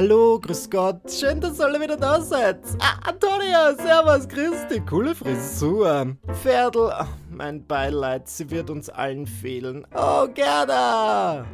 Hallo, 0.00 0.40
grüß 0.40 0.70
Gott, 0.70 1.12
schön, 1.12 1.42
dass 1.42 1.60
alle 1.60 1.78
wieder 1.78 1.94
da 1.94 2.22
seid. 2.22 2.60
Ah, 2.78 2.98
Antonia, 3.06 3.74
servus, 3.74 4.26
Christi, 4.26 4.80
coole 4.80 5.14
Frisur. 5.14 6.16
Pferdl, 6.40 6.90
ach, 6.90 7.08
mein 7.28 7.66
Beileid, 7.66 8.26
sie 8.26 8.50
wird 8.50 8.70
uns 8.70 8.88
allen 8.88 9.26
fehlen. 9.26 9.86
Oh, 9.94 10.26
Gerda! 10.32 11.44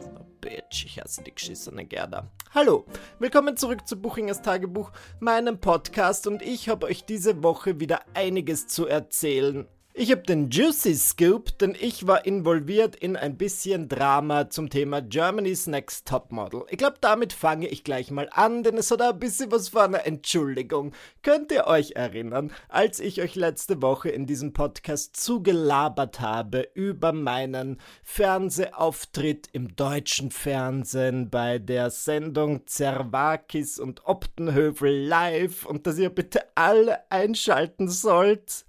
Oh, 0.00 0.24
Bitch, 0.40 0.84
ich 0.84 1.00
hasse 1.00 1.22
die 1.22 1.32
geschissene 1.32 1.84
Gerda. 1.84 2.28
Hallo, 2.52 2.86
willkommen 3.20 3.56
zurück 3.56 3.86
zu 3.86 3.94
Buchingers 3.94 4.42
Tagebuch, 4.42 4.90
meinem 5.20 5.60
Podcast 5.60 6.26
und 6.26 6.42
ich 6.42 6.68
habe 6.68 6.86
euch 6.86 7.04
diese 7.04 7.44
Woche 7.44 7.78
wieder 7.78 8.00
einiges 8.14 8.66
zu 8.66 8.88
erzählen. 8.88 9.68
Ich 9.98 10.10
habe 10.10 10.20
den 10.20 10.50
Juicy 10.50 10.94
Scoop, 10.94 11.56
denn 11.56 11.74
ich 11.80 12.06
war 12.06 12.26
involviert 12.26 12.96
in 12.96 13.16
ein 13.16 13.38
bisschen 13.38 13.88
Drama 13.88 14.50
zum 14.50 14.68
Thema 14.68 15.00
Germany's 15.00 15.66
Next 15.66 16.06
Topmodel. 16.06 16.64
Ich 16.68 16.76
glaube, 16.76 16.98
damit 17.00 17.32
fange 17.32 17.66
ich 17.68 17.82
gleich 17.82 18.10
mal 18.10 18.28
an, 18.30 18.62
denn 18.62 18.76
es 18.76 18.90
hat 18.90 19.00
ein 19.00 19.18
bisschen 19.18 19.50
was 19.50 19.70
von 19.70 19.80
einer 19.80 20.04
Entschuldigung. 20.04 20.92
Könnt 21.22 21.50
ihr 21.50 21.66
euch 21.66 21.92
erinnern, 21.92 22.52
als 22.68 23.00
ich 23.00 23.22
euch 23.22 23.36
letzte 23.36 23.80
Woche 23.80 24.10
in 24.10 24.26
diesem 24.26 24.52
Podcast 24.52 25.16
zugelabert 25.16 26.20
habe 26.20 26.68
über 26.74 27.12
meinen 27.14 27.80
Fernsehauftritt 28.02 29.48
im 29.52 29.76
deutschen 29.76 30.30
Fernsehen 30.30 31.30
bei 31.30 31.58
der 31.58 31.88
Sendung 31.88 32.66
Zervakis 32.66 33.78
und 33.78 34.04
Optenhövel 34.04 35.06
live 35.06 35.64
und 35.64 35.86
dass 35.86 35.96
ihr 35.96 36.10
bitte 36.10 36.42
alle 36.54 37.10
einschalten 37.10 37.88
sollt? 37.88 38.65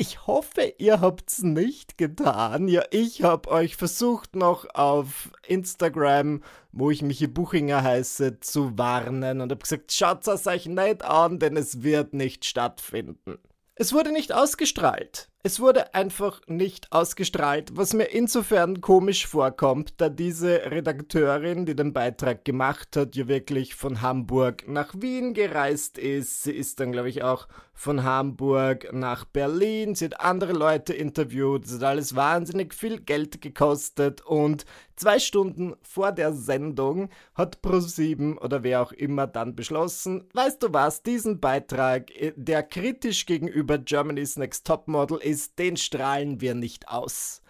Ich 0.00 0.26
hoffe, 0.26 0.72
ihr 0.78 1.02
habt's 1.02 1.42
nicht 1.42 1.98
getan. 1.98 2.68
Ja, 2.68 2.84
ich 2.90 3.22
hab 3.22 3.48
euch 3.48 3.76
versucht 3.76 4.34
noch 4.34 4.64
auf 4.74 5.30
Instagram, 5.46 6.42
wo 6.72 6.90
ich 6.90 7.02
Michi 7.02 7.26
Buchinger 7.26 7.82
heiße, 7.82 8.40
zu 8.40 8.78
warnen 8.78 9.42
und 9.42 9.52
hab 9.52 9.62
gesagt, 9.62 9.92
schaut 9.92 10.26
es 10.26 10.46
euch 10.46 10.64
nicht 10.64 11.04
an, 11.04 11.38
denn 11.38 11.54
es 11.58 11.82
wird 11.82 12.14
nicht 12.14 12.46
stattfinden. 12.46 13.36
Es 13.74 13.92
wurde 13.92 14.10
nicht 14.10 14.32
ausgestrahlt. 14.32 15.29
Es 15.42 15.58
wurde 15.58 15.94
einfach 15.94 16.42
nicht 16.48 16.92
ausgestrahlt, 16.92 17.74
was 17.74 17.94
mir 17.94 18.04
insofern 18.04 18.82
komisch 18.82 19.26
vorkommt, 19.26 19.94
da 19.96 20.10
diese 20.10 20.70
Redakteurin, 20.70 21.64
die 21.64 21.74
den 21.74 21.94
Beitrag 21.94 22.44
gemacht 22.44 22.94
hat, 22.94 23.16
ja 23.16 23.26
wirklich 23.26 23.74
von 23.74 24.02
Hamburg 24.02 24.68
nach 24.68 24.92
Wien 24.98 25.32
gereist 25.32 25.96
ist. 25.96 26.42
Sie 26.42 26.52
ist 26.52 26.78
dann, 26.78 26.92
glaube 26.92 27.08
ich, 27.08 27.22
auch 27.22 27.48
von 27.80 28.04
Hamburg 28.04 28.92
nach 28.92 29.24
Berlin. 29.24 29.94
Sie 29.94 30.04
hat 30.04 30.20
andere 30.20 30.52
Leute 30.52 30.92
interviewt. 30.92 31.64
Es 31.64 31.76
hat 31.76 31.84
alles 31.84 32.14
wahnsinnig 32.14 32.74
viel 32.74 33.00
Geld 33.00 33.40
gekostet. 33.40 34.20
Und 34.20 34.66
zwei 34.96 35.18
Stunden 35.18 35.74
vor 35.80 36.12
der 36.12 36.34
Sendung 36.34 37.08
hat 37.34 37.62
ProSieben 37.62 38.36
oder 38.36 38.62
wer 38.62 38.82
auch 38.82 38.92
immer 38.92 39.26
dann 39.26 39.56
beschlossen, 39.56 40.28
weißt 40.34 40.62
du 40.62 40.74
was, 40.74 41.02
diesen 41.02 41.40
Beitrag, 41.40 42.14
äh, 42.14 42.34
der 42.36 42.62
kritisch 42.62 43.24
gegenüber 43.24 43.78
Germany's 43.78 44.36
Next 44.36 44.66
Topmodel 44.66 45.16
ist, 45.16 45.29
den 45.58 45.76
strahlen 45.76 46.40
wir 46.40 46.54
nicht 46.54 46.88
aus. 46.88 47.42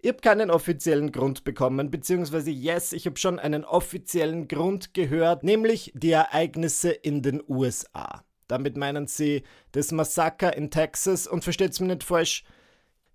Ich 0.00 0.08
habe 0.08 0.20
keinen 0.20 0.50
offiziellen 0.50 1.10
Grund 1.10 1.42
bekommen, 1.42 1.90
beziehungsweise 1.90 2.50
yes, 2.50 2.92
ich 2.92 3.06
habe 3.06 3.18
schon 3.18 3.40
einen 3.40 3.64
offiziellen 3.64 4.46
Grund 4.46 4.94
gehört, 4.94 5.42
nämlich 5.42 5.92
die 5.94 6.12
Ereignisse 6.12 6.90
in 6.90 7.22
den 7.22 7.42
USA. 7.48 8.24
Damit 8.46 8.76
meinen 8.76 9.08
sie 9.08 9.42
das 9.72 9.90
Massaker 9.90 10.56
in 10.56 10.70
Texas 10.70 11.26
und 11.26 11.42
versteht's 11.42 11.80
mir 11.80 11.88
nicht 11.88 12.04
falsch, 12.04 12.44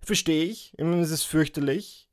verstehe 0.00 0.44
ich, 0.44 0.74
es 0.76 1.10
ist 1.10 1.24
fürchterlich. 1.24 2.08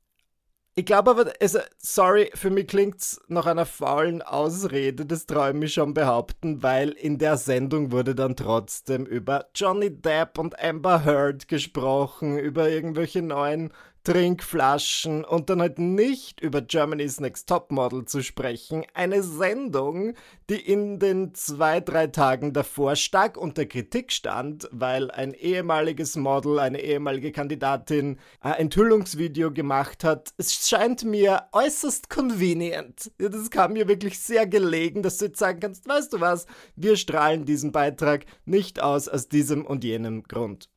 Ich 0.74 0.86
glaube 0.86 1.10
aber, 1.10 1.32
also, 1.38 1.58
sorry, 1.76 2.30
für 2.34 2.48
mich 2.48 2.66
klingt's 2.66 3.20
nach 3.28 3.44
einer 3.44 3.66
faulen 3.66 4.22
Ausrede, 4.22 5.04
das 5.04 5.26
traue 5.26 5.50
ich 5.50 5.54
mich 5.54 5.74
schon 5.74 5.92
behaupten, 5.92 6.62
weil 6.62 6.90
in 6.92 7.18
der 7.18 7.36
Sendung 7.36 7.92
wurde 7.92 8.14
dann 8.14 8.36
trotzdem 8.36 9.04
über 9.04 9.48
Johnny 9.54 9.90
Depp 9.90 10.38
und 10.38 10.58
Amber 10.58 11.04
Heard 11.04 11.46
gesprochen, 11.46 12.38
über 12.38 12.70
irgendwelche 12.70 13.20
neuen 13.20 13.70
Trinkflaschen 14.04 15.24
und 15.24 15.48
dann 15.48 15.60
halt 15.60 15.78
nicht 15.78 16.40
über 16.40 16.60
Germany's 16.60 17.20
Next 17.20 17.48
Topmodel 17.48 18.04
zu 18.04 18.22
sprechen. 18.22 18.84
Eine 18.94 19.22
Sendung, 19.22 20.14
die 20.50 20.56
in 20.56 20.98
den 20.98 21.34
zwei, 21.34 21.80
drei 21.80 22.08
Tagen 22.08 22.52
davor 22.52 22.96
stark 22.96 23.36
unter 23.36 23.64
Kritik 23.64 24.10
stand, 24.10 24.68
weil 24.72 25.10
ein 25.12 25.34
ehemaliges 25.34 26.16
Model, 26.16 26.58
eine 26.58 26.80
ehemalige 26.80 27.30
Kandidatin 27.30 28.18
ein 28.40 28.54
Enthüllungsvideo 28.54 29.52
gemacht 29.52 30.02
hat. 30.02 30.34
Es 30.36 30.68
scheint 30.68 31.04
mir 31.04 31.44
äußerst 31.52 32.10
convenient. 32.10 33.12
Das 33.18 33.50
kam 33.50 33.74
mir 33.74 33.86
wirklich 33.86 34.18
sehr 34.18 34.48
gelegen, 34.48 35.02
dass 35.02 35.18
du 35.18 35.26
jetzt 35.26 35.38
sagen 35.38 35.60
kannst, 35.60 35.88
weißt 35.88 36.12
du 36.12 36.20
was, 36.20 36.46
wir 36.74 36.96
strahlen 36.96 37.44
diesen 37.44 37.70
Beitrag 37.70 38.26
nicht 38.44 38.82
aus 38.82 39.08
aus 39.08 39.28
diesem 39.28 39.64
und 39.64 39.84
jenem 39.84 40.24
Grund. 40.24 40.68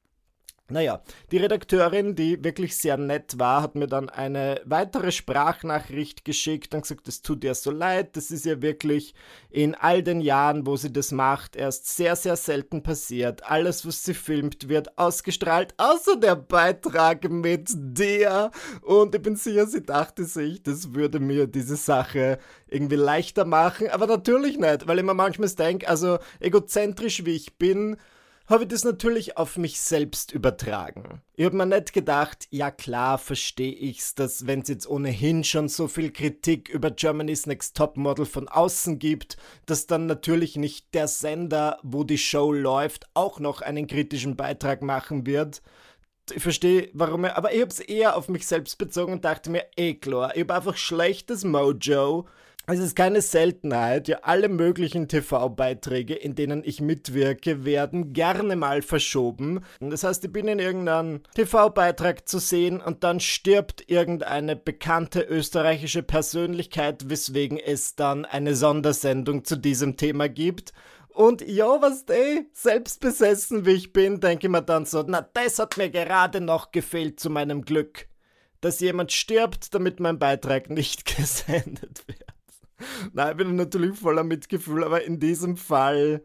Naja, 0.68 1.04
die 1.30 1.38
Redakteurin, 1.38 2.16
die 2.16 2.44
wirklich 2.44 2.76
sehr 2.76 2.98
nett 2.98 3.38
war, 3.38 3.62
hat 3.62 3.76
mir 3.76 3.86
dann 3.86 4.10
eine 4.10 4.62
weitere 4.66 5.12
Sprachnachricht 5.12 6.26
geschickt 6.26 6.74
und 6.74 6.82
gesagt, 6.82 7.08
es 7.08 7.22
tut 7.22 7.44
ihr 7.44 7.54
so 7.54 7.70
leid, 7.70 8.18
das 8.18 8.32
ist 8.32 8.46
ja 8.46 8.64
wirklich 8.64 9.14
in 9.52 9.76
all 9.76 10.02
den 10.02 10.22
Jahren, 10.22 10.66
wo 10.66 10.76
sie 10.76 10.92
das 10.92 11.12
macht, 11.12 11.56
erst 11.56 11.96
sehr, 11.96 12.16
sehr 12.16 12.36
selten 12.36 12.82
passiert. 12.82 13.44
Alles, 13.44 13.86
was 13.86 14.04
sie 14.04 14.16
filmt, 14.16 14.68
wird 14.68 14.98
ausgestrahlt, 14.98 15.76
außer 15.78 16.16
der 16.16 16.36
Beitrag 16.36 17.30
mit 17.30 17.70
dir. 17.72 18.50
Und 18.82 19.14
ich 19.14 19.22
bin 19.22 19.36
sicher, 19.36 19.68
sie 19.68 19.84
dachte 19.84 20.24
sich, 20.24 20.64
das 20.64 20.96
würde 20.96 21.20
mir 21.20 21.46
diese 21.46 21.76
Sache 21.76 22.40
irgendwie 22.66 22.96
leichter 22.96 23.46
machen, 23.46 23.88
aber 23.92 24.08
natürlich 24.08 24.58
nicht, 24.58 24.88
weil 24.88 24.98
ich 24.98 25.06
mir 25.06 25.14
manchmal 25.14 25.50
denke, 25.50 25.88
also 25.88 26.18
egozentrisch 26.40 27.24
wie 27.24 27.36
ich 27.36 27.60
bin, 27.60 27.98
habe 28.48 28.64
ich 28.64 28.70
das 28.70 28.84
natürlich 28.84 29.38
auf 29.38 29.58
mich 29.58 29.80
selbst 29.80 30.32
übertragen. 30.32 31.22
Ich 31.36 31.46
habe 31.46 31.56
mir 31.56 31.66
nicht 31.66 31.94
gedacht, 31.94 32.48
ja 32.52 32.70
klar, 32.70 33.18
verstehe 33.18 33.74
ich's, 33.74 34.14
dass 34.14 34.46
wenn 34.46 34.62
es 34.62 34.70
jetzt 34.70 34.88
ohnehin 34.88 35.44
schon 35.44 35.68
so 35.68 35.88
viel 35.88 36.12
Kritik 36.12 36.70
über 36.70 36.92
Germany's 36.92 37.48
Next 37.48 37.76
Topmodel 37.76 38.26
von 38.26 38.48
außen 38.48 39.00
gibt, 39.00 39.38
dass 39.66 39.88
dann 39.88 40.06
natürlich 40.06 40.58
nicht 40.58 40.94
der 40.94 41.08
Sender, 41.08 41.80
wo 41.82 42.04
die 42.04 42.20
Show 42.20 42.52
läuft, 42.52 43.08
auch 43.16 43.40
noch 43.40 43.62
einen 43.62 43.88
kritischen 43.88 44.36
Beitrag 44.36 44.82
machen 44.82 45.26
wird. 45.26 45.62
Ich 46.34 46.42
verstehe, 46.42 46.90
warum 46.94 47.24
er, 47.24 47.38
aber 47.38 47.54
ich 47.54 47.62
habe 47.62 47.72
es 47.72 47.80
eher 47.80 48.16
auf 48.16 48.30
mich 48.30 48.48
selbst 48.48 48.78
bezogen 48.78 49.14
und 49.14 49.26
dachte 49.26 49.50
mir, 49.50 49.66
eh 49.76 49.96
klar, 49.96 50.36
ich 50.36 50.42
habe 50.42 50.56
einfach 50.56 50.78
schlechtes 50.78 51.44
Mojo 51.44 52.28
es 52.68 52.80
ist 52.80 52.96
keine 52.96 53.22
Seltenheit, 53.22 54.08
ja 54.08 54.20
alle 54.24 54.50
möglichen 54.50 55.08
TV-Beiträge, 55.08 56.16
in 56.16 56.36
denen 56.36 56.64
ich 56.64 56.82
mitwirke, 56.82 57.64
werden 57.64 58.14
gerne 58.14 58.56
mal 58.56 58.82
verschoben. 58.82 59.64
Das 59.80 60.04
heißt, 60.04 60.26
ich 60.26 60.32
bin 60.32 60.48
in 60.48 60.60
irgendeinem 60.60 61.22
TV-Beitrag 61.36 62.28
zu 62.28 62.40
sehen 62.40 62.82
und 62.82 63.04
dann 63.04 63.20
stirbt 63.20 63.90
irgendeine 63.90 64.56
bekannte 64.56 65.22
österreichische 65.22 66.02
Persönlichkeit, 66.02 67.10
weswegen 67.10 67.60
es 67.60 67.96
dann 67.96 68.26
eine 68.26 68.56
Sondersendung 68.56 69.46
zu 69.46 69.58
diesem 69.58 69.96
Thema 69.98 70.28
gibt. 70.28 70.74
Und 71.10 71.48
ja, 71.48 71.82
was 71.82 72.04
ey, 72.10 72.50
selbstbesessen 72.52 73.66
wie 73.66 73.72
ich 73.72 73.94
bin, 73.94 74.20
denke 74.20 74.48
ich 74.48 74.52
mir 74.52 74.62
dann 74.62 74.86
so, 74.86 75.04
na, 75.08 75.22
das 75.22 75.60
hat 75.60 75.78
mir 75.78 75.90
gerade 75.90 76.42
noch 76.42 76.72
gefehlt 76.72 77.20
zu 77.20 77.30
meinem 77.30 77.62
Glück. 77.64 78.08
Dass 78.60 78.80
jemand 78.80 79.12
stirbt, 79.12 79.74
damit 79.74 80.00
mein 80.00 80.20
Beitrag 80.20 80.70
nicht 80.70 81.06
gesendet 81.18 82.04
wird. 82.08 82.25
Nein, 83.14 83.32
ich 83.32 83.38
bin 83.38 83.56
natürlich 83.56 83.98
voller 83.98 84.24
Mitgefühl, 84.24 84.84
aber 84.84 85.04
in 85.04 85.20
diesem 85.20 85.58
Fall 85.58 86.24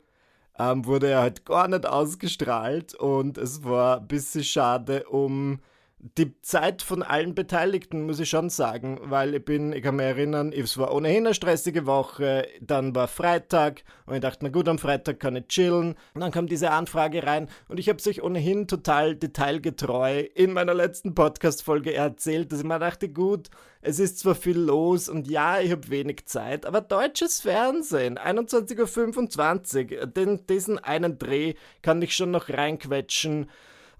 ähm, 0.58 0.84
wurde 0.86 1.08
er 1.08 1.20
halt 1.20 1.44
gar 1.44 1.68
nicht 1.68 1.86
ausgestrahlt 1.86 2.94
und 2.94 3.38
es 3.38 3.64
war 3.64 3.98
ein 3.98 4.08
bisschen 4.08 4.44
schade 4.44 5.04
um 5.08 5.60
die 6.02 6.40
Zeit 6.40 6.80
von 6.80 7.02
allen 7.02 7.34
Beteiligten, 7.34 8.06
muss 8.06 8.20
ich 8.20 8.30
schon 8.30 8.48
sagen, 8.48 8.98
weil 9.02 9.34
ich 9.34 9.44
bin, 9.44 9.74
ich 9.74 9.82
kann 9.82 9.96
mich 9.96 10.06
erinnern, 10.06 10.50
es 10.50 10.78
war 10.78 10.94
ohnehin 10.94 11.26
eine 11.26 11.34
stressige 11.34 11.84
Woche, 11.84 12.48
dann 12.62 12.94
war 12.94 13.06
Freitag 13.06 13.82
und 14.06 14.14
ich 14.14 14.20
dachte, 14.22 14.38
na 14.42 14.48
gut, 14.48 14.66
am 14.66 14.78
Freitag 14.78 15.20
kann 15.20 15.36
ich 15.36 15.48
chillen. 15.48 15.94
Und 16.14 16.20
dann 16.22 16.32
kam 16.32 16.46
diese 16.46 16.70
Anfrage 16.70 17.26
rein 17.26 17.48
und 17.68 17.78
ich 17.78 17.90
habe 17.90 17.98
es 17.98 18.06
euch 18.06 18.22
ohnehin 18.22 18.66
total 18.66 19.14
detailgetreu 19.14 20.20
in 20.34 20.54
meiner 20.54 20.72
letzten 20.72 21.14
Podcast-Folge 21.14 21.92
erzählt, 21.92 22.50
dass 22.50 22.60
ich 22.60 22.66
mir 22.66 22.78
dachte, 22.78 23.10
gut, 23.10 23.50
es 23.82 23.98
ist 23.98 24.20
zwar 24.20 24.34
viel 24.34 24.58
los 24.58 25.10
und 25.10 25.28
ja, 25.28 25.60
ich 25.60 25.70
habe 25.70 25.90
wenig 25.90 26.24
Zeit, 26.24 26.64
aber 26.64 26.80
deutsches 26.80 27.42
Fernsehen, 27.42 28.18
21.25 28.18 30.00
Uhr, 30.00 30.06
den, 30.06 30.46
diesen 30.46 30.78
einen 30.78 31.18
Dreh 31.18 31.54
kann 31.82 32.00
ich 32.00 32.14
schon 32.14 32.30
noch 32.30 32.48
reinquetschen. 32.48 33.50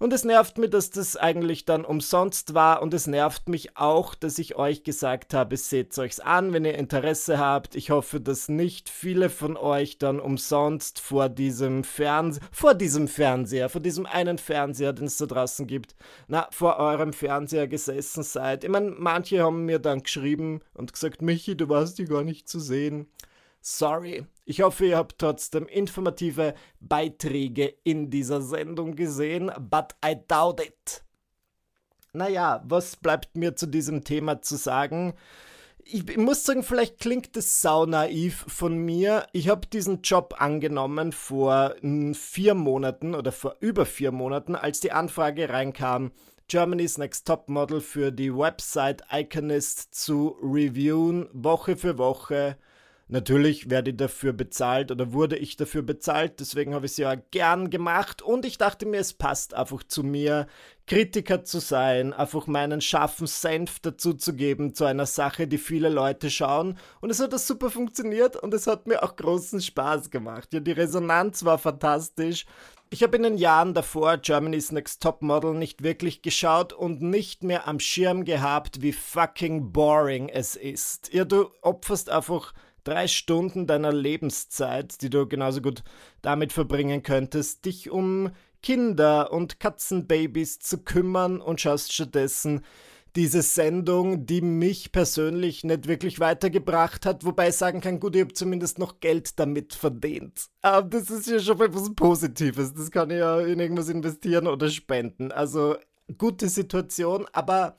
Und 0.01 0.13
es 0.13 0.25
nervt 0.25 0.57
mir, 0.57 0.67
dass 0.67 0.89
das 0.89 1.15
eigentlich 1.15 1.65
dann 1.65 1.85
umsonst 1.85 2.55
war. 2.55 2.81
Und 2.81 2.91
es 2.95 3.05
nervt 3.05 3.47
mich 3.47 3.77
auch, 3.77 4.15
dass 4.15 4.39
ich 4.39 4.55
euch 4.55 4.83
gesagt 4.83 5.35
habe, 5.35 5.55
seht 5.57 5.95
euch's 5.99 6.19
an, 6.19 6.53
wenn 6.53 6.65
ihr 6.65 6.73
Interesse 6.73 7.37
habt. 7.37 7.75
Ich 7.75 7.91
hoffe, 7.91 8.19
dass 8.19 8.49
nicht 8.49 8.89
viele 8.89 9.29
von 9.29 9.55
euch 9.55 9.99
dann 9.99 10.19
umsonst 10.19 10.99
vor 10.99 11.29
diesem 11.29 11.83
Fernseher, 11.83 12.41
vor 12.51 12.73
diesem 12.73 13.07
Fernseher, 13.07 13.69
vor 13.69 13.79
diesem 13.79 14.07
einen 14.07 14.39
Fernseher, 14.39 14.91
den 14.91 15.05
es 15.05 15.17
da 15.17 15.27
draußen 15.27 15.67
gibt, 15.67 15.95
na, 16.27 16.47
vor 16.49 16.77
eurem 16.77 17.13
Fernseher 17.13 17.67
gesessen 17.67 18.23
seid. 18.23 18.63
Ich 18.63 18.71
meine, 18.71 18.89
manche 18.89 19.43
haben 19.43 19.67
mir 19.67 19.77
dann 19.77 20.01
geschrieben 20.01 20.61
und 20.73 20.93
gesagt, 20.93 21.21
Michi, 21.21 21.55
du 21.55 21.69
warst 21.69 21.97
hier 21.97 22.07
gar 22.07 22.23
nicht 22.23 22.49
zu 22.49 22.59
sehen. 22.59 23.05
Sorry. 23.61 24.25
Ich 24.51 24.61
hoffe, 24.61 24.85
ihr 24.85 24.97
habt 24.97 25.17
trotzdem 25.17 25.65
informative 25.65 26.55
Beiträge 26.81 27.73
in 27.85 28.09
dieser 28.09 28.41
Sendung 28.41 28.97
gesehen, 28.97 29.49
but 29.57 29.95
I 30.05 30.17
doubt 30.27 30.59
it. 30.59 31.05
Naja, 32.11 32.61
was 32.67 32.97
bleibt 32.97 33.37
mir 33.37 33.55
zu 33.55 33.65
diesem 33.65 34.03
Thema 34.03 34.41
zu 34.41 34.57
sagen? 34.57 35.13
Ich 35.85 36.17
muss 36.17 36.43
sagen, 36.43 36.63
vielleicht 36.63 36.99
klingt 36.99 37.37
es 37.37 37.61
sau 37.61 37.85
naiv 37.85 38.43
von 38.49 38.75
mir. 38.75 39.25
Ich 39.31 39.47
habe 39.47 39.67
diesen 39.67 40.01
Job 40.01 40.35
angenommen 40.37 41.13
vor 41.13 41.75
vier 42.11 42.53
Monaten 42.53 43.15
oder 43.15 43.31
vor 43.31 43.55
über 43.61 43.85
vier 43.85 44.11
Monaten, 44.11 44.55
als 44.55 44.81
die 44.81 44.91
Anfrage 44.91 45.47
reinkam, 45.47 46.11
Germany's 46.49 46.97
Next 46.97 47.25
Top 47.25 47.47
Model 47.47 47.79
für 47.79 48.11
die 48.11 48.35
Website 48.35 49.01
Iconist 49.13 49.95
zu 49.95 50.35
reviewen, 50.43 51.29
Woche 51.31 51.77
für 51.77 51.97
Woche. 51.97 52.57
Natürlich 53.11 53.69
werde 53.69 53.91
ich 53.91 53.97
dafür 53.97 54.31
bezahlt 54.31 54.89
oder 54.89 55.11
wurde 55.11 55.35
ich 55.35 55.57
dafür 55.57 55.81
bezahlt, 55.81 56.39
deswegen 56.39 56.73
habe 56.73 56.85
ich 56.85 56.93
es 56.93 56.97
ja 56.97 57.15
gern 57.15 57.69
gemacht 57.69 58.21
und 58.21 58.45
ich 58.45 58.57
dachte 58.57 58.85
mir, 58.85 59.01
es 59.01 59.13
passt 59.13 59.53
einfach 59.53 59.83
zu 59.83 60.01
mir, 60.01 60.47
Kritiker 60.87 61.43
zu 61.43 61.59
sein, 61.59 62.13
einfach 62.13 62.47
meinen 62.47 62.79
scharfen 62.79 63.27
Senf 63.27 63.79
dazu 63.81 64.13
zu 64.13 64.33
geben 64.33 64.73
zu 64.73 64.85
einer 64.85 65.05
Sache, 65.05 65.45
die 65.45 65.57
viele 65.57 65.89
Leute 65.89 66.29
schauen 66.29 66.77
und 67.01 67.09
es 67.09 67.19
hat 67.19 67.33
das 67.33 67.47
super 67.47 67.69
funktioniert 67.69 68.37
und 68.37 68.53
es 68.53 68.65
hat 68.65 68.87
mir 68.87 69.03
auch 69.03 69.17
großen 69.17 69.59
Spaß 69.59 70.09
gemacht. 70.09 70.53
Ja, 70.53 70.61
die 70.61 70.71
Resonanz 70.71 71.43
war 71.43 71.57
fantastisch. 71.57 72.45
Ich 72.93 73.03
habe 73.03 73.17
in 73.17 73.23
den 73.23 73.37
Jahren 73.37 73.73
davor 73.73 74.17
Germany's 74.19 74.71
Next 74.71 75.01
Top 75.01 75.21
Model 75.21 75.53
nicht 75.53 75.83
wirklich 75.83 76.21
geschaut 76.21 76.71
und 76.71 77.01
nicht 77.01 77.43
mehr 77.43 77.67
am 77.67 77.79
Schirm 77.79 78.23
gehabt, 78.23 78.81
wie 78.81 78.93
fucking 78.93 79.73
boring 79.73 80.29
es 80.29 80.55
ist. 80.55 81.13
Ja, 81.13 81.25
du 81.25 81.49
opferst 81.61 82.09
einfach 82.09 82.53
drei 82.83 83.07
Stunden 83.07 83.67
deiner 83.67 83.93
Lebenszeit, 83.93 85.01
die 85.01 85.09
du 85.09 85.27
genauso 85.27 85.61
gut 85.61 85.83
damit 86.21 86.53
verbringen 86.53 87.03
könntest, 87.03 87.65
dich 87.65 87.89
um 87.89 88.31
Kinder 88.61 89.31
und 89.31 89.59
Katzenbabys 89.59 90.59
zu 90.59 90.79
kümmern 90.79 91.41
und 91.41 91.61
schaust 91.61 91.93
stattdessen 91.93 92.61
diese 93.15 93.41
Sendung, 93.41 94.25
die 94.25 94.41
mich 94.41 94.91
persönlich 94.91 95.63
nicht 95.63 95.87
wirklich 95.87 96.19
weitergebracht 96.19 97.05
hat, 97.05 97.25
wobei 97.25 97.49
ich 97.49 97.55
sagen 97.55 97.81
kann, 97.81 97.99
gut, 97.99 98.15
ich 98.15 98.21
habe 98.21 98.33
zumindest 98.33 98.79
noch 98.79 98.99
Geld 99.01 99.37
damit 99.37 99.73
verdient. 99.73 100.47
Aber 100.61 100.87
das 100.87 101.09
ist 101.09 101.27
ja 101.27 101.39
schon 101.39 101.59
etwas 101.59 101.93
Positives. 101.93 102.73
Das 102.73 102.89
kann 102.89 103.09
ich 103.09 103.17
ja 103.17 103.41
in 103.41 103.59
irgendwas 103.59 103.89
investieren 103.89 104.47
oder 104.47 104.69
spenden. 104.69 105.31
Also 105.31 105.75
gute 106.17 106.47
Situation, 106.47 107.25
aber 107.33 107.75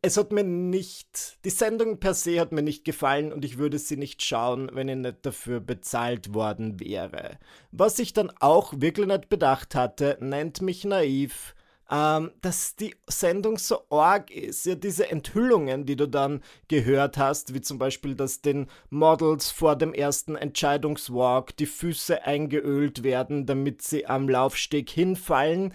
es 0.00 0.16
hat 0.16 0.30
mir 0.30 0.44
nicht, 0.44 1.38
die 1.44 1.50
Sendung 1.50 1.98
per 1.98 2.14
se 2.14 2.38
hat 2.40 2.52
mir 2.52 2.62
nicht 2.62 2.84
gefallen 2.84 3.32
und 3.32 3.44
ich 3.44 3.58
würde 3.58 3.78
sie 3.78 3.96
nicht 3.96 4.22
schauen, 4.22 4.70
wenn 4.72 4.88
ich 4.88 4.96
nicht 4.96 5.26
dafür 5.26 5.60
bezahlt 5.60 6.34
worden 6.34 6.78
wäre. 6.78 7.38
Was 7.72 7.98
ich 7.98 8.12
dann 8.12 8.30
auch 8.38 8.74
wirklich 8.76 9.08
nicht 9.08 9.28
bedacht 9.28 9.74
hatte, 9.74 10.16
nennt 10.20 10.62
mich 10.62 10.84
naiv, 10.84 11.54
ähm, 11.90 12.30
dass 12.42 12.76
die 12.76 12.94
Sendung 13.08 13.58
so 13.58 13.88
arg 13.90 14.30
ist. 14.30 14.66
Ja, 14.66 14.74
diese 14.74 15.10
Enthüllungen, 15.10 15.86
die 15.86 15.96
du 15.96 16.06
dann 16.06 16.42
gehört 16.68 17.16
hast, 17.16 17.54
wie 17.54 17.60
zum 17.60 17.78
Beispiel, 17.78 18.14
dass 18.14 18.40
den 18.40 18.66
Models 18.90 19.50
vor 19.50 19.74
dem 19.74 19.94
ersten 19.94 20.36
Entscheidungswalk 20.36 21.56
die 21.56 21.66
Füße 21.66 22.24
eingeölt 22.24 23.02
werden, 23.02 23.46
damit 23.46 23.82
sie 23.82 24.06
am 24.06 24.28
Laufsteg 24.28 24.90
hinfallen. 24.90 25.72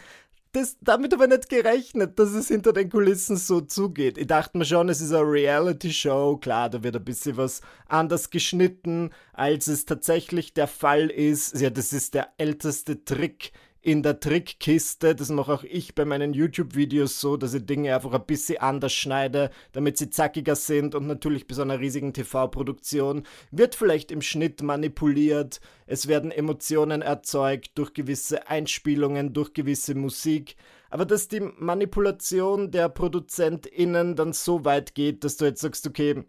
Das, 0.54 0.78
damit 0.82 1.12
ich 1.12 1.20
nicht 1.20 1.50
gerechnet, 1.50 2.20
dass 2.20 2.30
es 2.30 2.48
hinter 2.48 2.74
den 2.74 2.88
Kulissen 2.88 3.38
so 3.38 3.60
zugeht. 3.60 4.20
Ich 4.20 4.28
dachte 4.28 4.56
mir 4.56 4.66
schon, 4.66 4.88
es 4.88 5.02
ist 5.02 5.12
eine 5.12 5.24
Reality-Show. 5.24 6.38
Klar, 6.38 6.70
da 6.70 6.84
wird 6.84 6.96
ein 6.96 7.04
bisschen 7.04 7.38
was 7.38 7.62
anders 7.88 8.30
geschnitten, 8.30 9.10
als 9.34 9.66
es 9.66 9.86
tatsächlich 9.86 10.54
der 10.54 10.68
Fall 10.68 11.10
ist. 11.10 11.60
Ja, 11.60 11.72
das 11.72 11.92
ist 11.92 12.14
der 12.14 12.30
älteste 12.38 13.04
Trick 13.04 13.52
in 13.84 14.02
der 14.02 14.22
Trickkiste. 14.22 15.14
Das 15.14 15.30
mache 15.30 15.54
auch 15.54 15.64
ich 15.64 15.94
bei 15.94 16.06
meinen 16.06 16.34
YouTube-Videos 16.34 17.20
so, 17.20 17.36
dass 17.36 17.54
ich 17.54 17.66
Dinge 17.66 17.94
einfach 17.94 18.14
ein 18.14 18.26
bisschen 18.26 18.60
anders 18.60 18.94
schneide, 18.94 19.52
damit 19.74 19.98
sie 19.98 20.10
zackiger 20.10 20.56
sind 20.56 20.96
und 20.96 21.06
natürlich 21.06 21.48
bei 21.48 21.54
so 21.54 21.62
einer 21.62 21.80
riesigen 21.80 22.14
TV-Produktion 22.14 23.24
wird 23.52 23.76
vielleicht 23.76 24.12
im 24.12 24.22
Schnitt 24.22 24.64
manipuliert. 24.64 25.60
Es 25.86 26.08
werden 26.08 26.32
Emotionen 26.32 27.02
erzeugt 27.02 27.72
durch 27.76 27.94
gewisse 27.94 28.48
Einspielungen, 28.48 29.34
durch 29.34 29.54
gewisse 29.54 29.96
Musik. 29.96 30.56
Aber 30.90 31.06
dass 31.06 31.28
die 31.28 31.42
Manipulation 31.42 32.72
der 32.72 32.88
ProduzentInnen 32.88 34.16
dann 34.16 34.32
so 34.32 34.64
weit 34.64 34.96
geht, 34.96 35.26
dass 35.26 35.36
du 35.36 35.46
jetzt 35.46 35.62
sagst, 35.62 35.86
okay, 35.88 36.24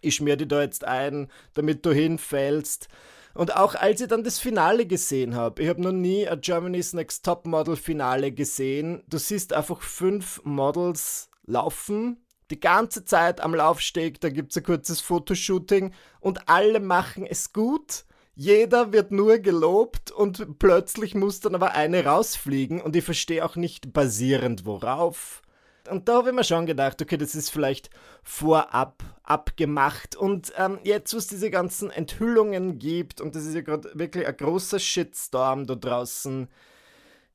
ich 0.00 0.14
schmier 0.14 0.36
die 0.36 0.48
da 0.48 0.62
jetzt 0.62 0.84
ein, 0.84 1.28
damit 1.52 1.84
du 1.84 1.92
hinfällst. 1.92 2.88
Und 3.34 3.56
auch 3.56 3.74
als 3.74 4.00
ich 4.00 4.08
dann 4.08 4.24
das 4.24 4.38
Finale 4.38 4.86
gesehen 4.86 5.34
habe, 5.34 5.62
ich 5.62 5.68
habe 5.68 5.82
noch 5.82 5.92
nie 5.92 6.26
ein 6.26 6.40
Germany's 6.40 6.92
Next 6.92 7.24
Top 7.24 7.46
Model 7.46 7.76
Finale 7.76 8.32
gesehen. 8.32 9.02
Du 9.08 9.18
siehst 9.18 9.52
einfach 9.52 9.82
fünf 9.82 10.40
Models 10.44 11.30
laufen, 11.46 12.24
die 12.50 12.60
ganze 12.60 13.04
Zeit 13.04 13.40
am 13.40 13.54
Laufsteg, 13.54 14.20
da 14.20 14.28
gibt 14.28 14.50
es 14.50 14.56
ein 14.56 14.64
kurzes 14.64 15.00
Fotoshooting 15.00 15.92
und 16.18 16.48
alle 16.48 16.80
machen 16.80 17.24
es 17.24 17.52
gut. 17.52 18.04
Jeder 18.34 18.92
wird 18.92 19.12
nur 19.12 19.38
gelobt 19.38 20.10
und 20.10 20.58
plötzlich 20.58 21.14
muss 21.14 21.40
dann 21.40 21.54
aber 21.54 21.72
eine 21.72 22.04
rausfliegen 22.04 22.80
und 22.80 22.96
ich 22.96 23.04
verstehe 23.04 23.44
auch 23.44 23.56
nicht 23.56 23.92
basierend 23.92 24.64
worauf. 24.64 25.42
Und 25.88 26.08
da 26.08 26.16
habe 26.16 26.30
ich 26.30 26.34
mir 26.34 26.44
schon 26.44 26.66
gedacht, 26.66 27.00
okay, 27.00 27.16
das 27.16 27.34
ist 27.34 27.50
vielleicht 27.50 27.90
vorab 28.22 29.02
abgemacht. 29.22 30.16
Und 30.16 30.52
ähm, 30.56 30.78
jetzt, 30.84 31.14
wo 31.14 31.18
es 31.18 31.26
diese 31.26 31.50
ganzen 31.50 31.90
Enthüllungen 31.90 32.78
gibt, 32.78 33.20
und 33.20 33.34
das 33.34 33.44
ist 33.44 33.54
ja 33.54 33.62
gerade 33.62 33.90
wirklich 33.94 34.26
ein 34.26 34.36
großer 34.36 34.78
Shitstorm 34.78 35.66
da 35.66 35.74
draußen, 35.74 36.48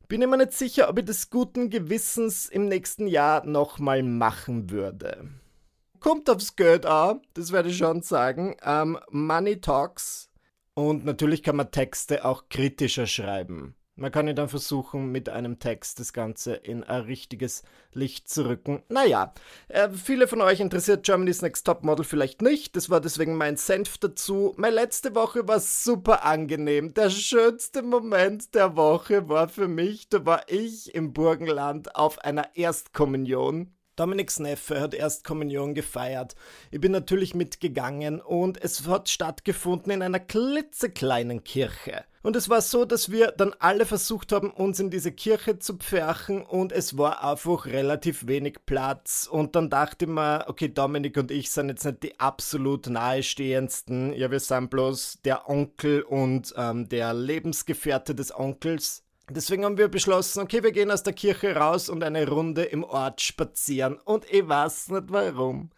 bin 0.08 0.22
ich 0.22 0.28
mir 0.28 0.38
nicht 0.38 0.54
sicher, 0.54 0.90
ob 0.90 1.00
ich 1.00 1.06
das 1.06 1.30
guten 1.30 1.70
Gewissens 1.70 2.48
im 2.48 2.68
nächsten 2.68 3.08
Jahr 3.08 3.46
nochmal 3.46 4.04
machen 4.04 4.70
würde. 4.70 5.30
Kommt 6.00 6.30
aufs 6.30 6.56
Geld 6.56 6.86
an, 6.86 7.22
das 7.34 7.52
werde 7.52 7.70
ich 7.70 7.78
schon 7.78 8.02
sagen. 8.04 8.56
Ähm, 8.64 9.00
Money 9.10 9.60
Talks. 9.60 10.30
Und 10.76 11.06
natürlich 11.06 11.42
kann 11.42 11.56
man 11.56 11.72
Texte 11.72 12.26
auch 12.26 12.50
kritischer 12.50 13.08
schreiben. 13.08 13.76
Man 13.98 14.12
kann 14.12 14.28
ja 14.28 14.34
dann 14.34 14.50
versuchen, 14.50 15.12
mit 15.14 15.30
einem 15.30 15.58
Text 15.60 16.02
das 16.02 16.12
Ganze 16.12 16.54
in 16.54 16.84
ein 16.84 17.04
richtiges 17.04 17.64
Licht 17.94 18.28
zu 18.28 18.46
rücken. 18.46 18.84
Naja, 18.90 19.34
äh, 19.70 19.90
viele 19.90 20.28
von 20.28 20.42
euch 20.42 20.60
interessiert 20.60 21.06
Germany's 21.06 21.42
Next 21.42 21.66
Top 21.66 21.84
Model 21.84 22.04
vielleicht 22.04 22.42
nicht. 22.42 22.76
Das 22.76 22.90
war 22.90 23.00
deswegen 23.00 23.38
mein 23.38 23.56
Senf 23.56 23.98
dazu. 23.98 24.54
Meine 24.58 24.76
letzte 24.76 25.16
Woche 25.16 25.48
war 25.48 25.62
super 25.62 26.26
angenehm. 26.26 26.94
Der 26.94 27.10
schönste 27.10 27.84
Moment 27.84 28.54
der 28.54 28.76
Woche 28.76 29.30
war 29.30 29.48
für 29.48 29.70
mich, 29.70 30.10
da 30.10 30.26
war 30.26 30.44
ich 30.48 30.94
im 30.94 31.14
Burgenland 31.14 31.96
auf 31.96 32.20
einer 32.20 32.54
Erstkommunion. 32.56 33.75
Dominiks 33.96 34.40
Neffe 34.40 34.82
hat 34.82 34.94
Erstkommunion 34.94 35.74
gefeiert. 35.74 36.36
Ich 36.72 36.82
bin 36.82 36.92
natürlich 36.92 37.34
mitgegangen 37.34 38.20
und 38.20 38.62
es 38.62 38.88
hat 38.88 39.10
stattgefunden 39.10 39.92
in 39.92 40.02
einer 40.02 40.20
klitzekleinen 40.20 41.44
Kirche. 41.44 42.04
Und 42.26 42.36
es 42.36 42.50
war 42.50 42.62
so, 42.62 42.86
dass 42.86 43.12
wir 43.12 43.28
dann 43.28 43.54
alle 43.60 43.86
versucht 43.86 44.32
haben, 44.32 44.50
uns 44.50 44.80
in 44.80 44.90
diese 44.90 45.12
Kirche 45.12 45.60
zu 45.60 45.78
pferchen 45.78 46.42
und 46.42 46.72
es 46.72 46.98
war 46.98 47.24
einfach 47.24 47.68
relativ 47.68 48.26
wenig 48.26 48.66
Platz. 48.66 49.30
Und 49.32 49.56
dann 49.56 49.70
dachte 49.70 50.06
ich 50.06 50.12
mir, 50.12 50.44
okay, 50.48 50.68
Dominik 50.68 51.18
und 51.18 51.30
ich 51.30 51.52
sind 51.52 51.70
jetzt 51.70 51.86
nicht 51.86 52.02
die 52.02 52.20
absolut 52.20 52.88
nahestehendsten. 52.88 54.12
Ja, 54.14 54.32
wir 54.32 54.40
sind 54.40 54.72
bloß 54.72 55.20
der 55.24 55.48
Onkel 55.48 56.02
und 56.02 56.52
ähm, 56.58 56.90
der 56.90 57.14
Lebensgefährte 57.14 58.16
des 58.16 58.36
Onkels. 58.36 59.05
Deswegen 59.30 59.66
haben 59.66 59.78
wir 59.78 59.88
beschlossen, 59.88 60.42
okay, 60.42 60.62
wir 60.62 60.72
gehen 60.72 60.92
aus 60.92 61.04
der 61.04 61.14
Kirche 61.14 61.56
raus 61.56 61.90
und 61.90 62.04
eine 62.04 62.28
Runde 62.28 62.64
im 62.64 62.84
Ort 62.84 63.22
spazieren. 63.22 63.98
Und 64.06 64.26
ich 64.32 64.48
weiß 64.48 64.90
nicht 64.90 65.06
warum. 65.08 65.72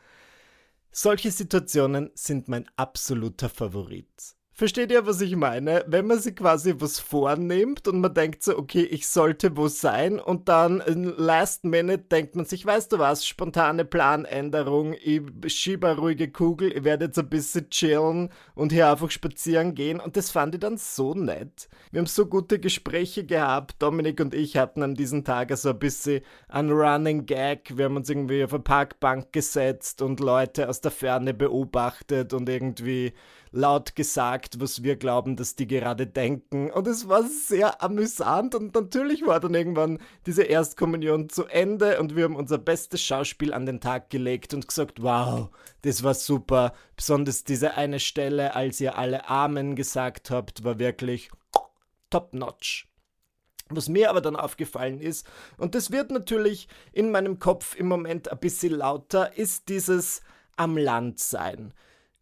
Solche 0.92 1.32
Situationen 1.32 2.12
sind 2.14 2.50
mein 2.50 2.70
absoluter 2.76 3.50
Favorit. 3.50 4.37
Versteht 4.60 4.92
ihr, 4.92 5.06
was 5.06 5.22
ich 5.22 5.36
meine? 5.36 5.86
Wenn 5.86 6.08
man 6.08 6.18
sich 6.18 6.36
quasi 6.36 6.74
was 6.80 7.00
vornimmt 7.00 7.88
und 7.88 8.02
man 8.02 8.16
denkt 8.16 8.42
so, 8.42 8.58
okay, 8.58 8.82
ich 8.82 9.08
sollte 9.08 9.56
wo 9.56 9.68
sein 9.68 10.20
und 10.20 10.50
dann 10.50 10.82
last 11.16 11.64
minute 11.64 12.00
denkt 12.00 12.36
man 12.36 12.46
sich, 12.46 12.66
weißt 12.66 12.92
du 12.92 12.98
was, 12.98 13.24
spontane 13.24 13.86
Planänderung, 13.86 14.96
ich 15.00 15.22
schiebe 15.46 15.88
eine 15.88 16.00
ruhige 16.00 16.32
Kugel, 16.32 16.76
ich 16.76 16.84
werde 16.84 17.06
jetzt 17.06 17.20
ein 17.20 17.30
bisschen 17.30 17.70
chillen 17.70 18.30
und 18.56 18.72
hier 18.72 18.90
einfach 18.90 19.12
spazieren 19.12 19.76
gehen 19.76 20.00
und 20.00 20.18
das 20.18 20.32
fand 20.32 20.56
ich 20.56 20.62
dann 20.62 20.78
so 20.78 21.14
nett. 21.14 21.70
Wir 21.92 22.00
haben 22.00 22.08
so 22.08 22.26
gute 22.26 22.58
Gespräche 22.58 23.26
gehabt, 23.26 23.76
Dominik 23.78 24.20
und 24.20 24.34
ich 24.34 24.58
hatten 24.58 24.82
an 24.82 24.96
diesem 24.96 25.24
Tag 25.24 25.56
so 25.56 25.70
ein 25.70 25.78
bisschen 25.78 26.24
einen 26.48 26.72
Running 26.72 27.28
Gag, 27.28 27.78
wir 27.78 27.86
haben 27.86 27.98
uns 27.98 28.10
irgendwie 28.10 28.44
auf 28.44 28.56
eine 28.56 28.64
Parkbank 28.64 29.32
gesetzt 29.34 30.02
und 30.02 30.20
Leute 30.20 30.68
aus 30.68 30.82
der 30.82 30.90
Ferne 30.90 31.36
beobachtet 31.36 32.34
und 32.34 32.50
irgendwie 32.50 33.14
laut 33.58 33.96
gesagt, 33.96 34.60
was 34.62 34.84
wir 34.84 34.96
glauben, 34.96 35.36
dass 35.36 35.56
die 35.56 35.68
gerade 35.68 36.06
denken. 36.06 36.70
Und 36.72 36.88
es 36.88 37.10
war 37.10 37.24
sehr 37.24 37.82
amüsant 37.82 38.54
und 38.54 38.76
natürlich 38.76 39.26
war 39.26 39.40
dann 39.40 39.56
irgendwann 39.56 40.00
diese 40.26 40.44
Erstkommunion 40.44 41.30
zu 41.30 41.46
Ende 41.46 42.00
und 42.00 42.16
wir 42.16 42.26
haben 42.26 42.36
unser 42.36 42.60
bestes 42.60 43.02
Schauspiel 43.02 43.54
an 43.54 43.66
den 43.66 43.82
Tag 43.82 44.10
gelegt 44.10 44.54
und 44.54 44.68
gesagt, 44.68 45.02
wow, 45.02 45.50
das 45.82 46.04
war 46.04 46.14
super. 46.14 46.74
Besonders 46.96 47.44
diese 47.44 47.76
eine 47.76 48.00
Stelle, 48.00 48.56
als 48.56 48.80
ihr 48.80 48.98
alle 48.98 49.28
Amen 49.28 49.76
gesagt 49.76 50.30
habt, 50.30 50.64
war 50.64 50.78
wirklich 50.78 51.32
top-notch. 52.12 52.88
Was 53.70 53.90
mir 53.90 54.10
aber 54.10 54.22
dann 54.22 54.38
aufgefallen 54.38 55.02
ist, 55.02 55.28
und 55.58 55.76
das 55.76 55.92
wird 55.92 56.12
natürlich 56.12 56.70
in 56.94 57.12
meinem 57.12 57.40
Kopf 57.40 57.76
im 57.76 57.88
Moment 57.88 58.32
ein 58.32 58.40
bisschen 58.40 58.74
lauter, 58.74 59.36
ist 59.36 59.68
dieses 59.68 60.22
am 60.56 60.78
Land 60.78 61.20
sein. 61.20 61.74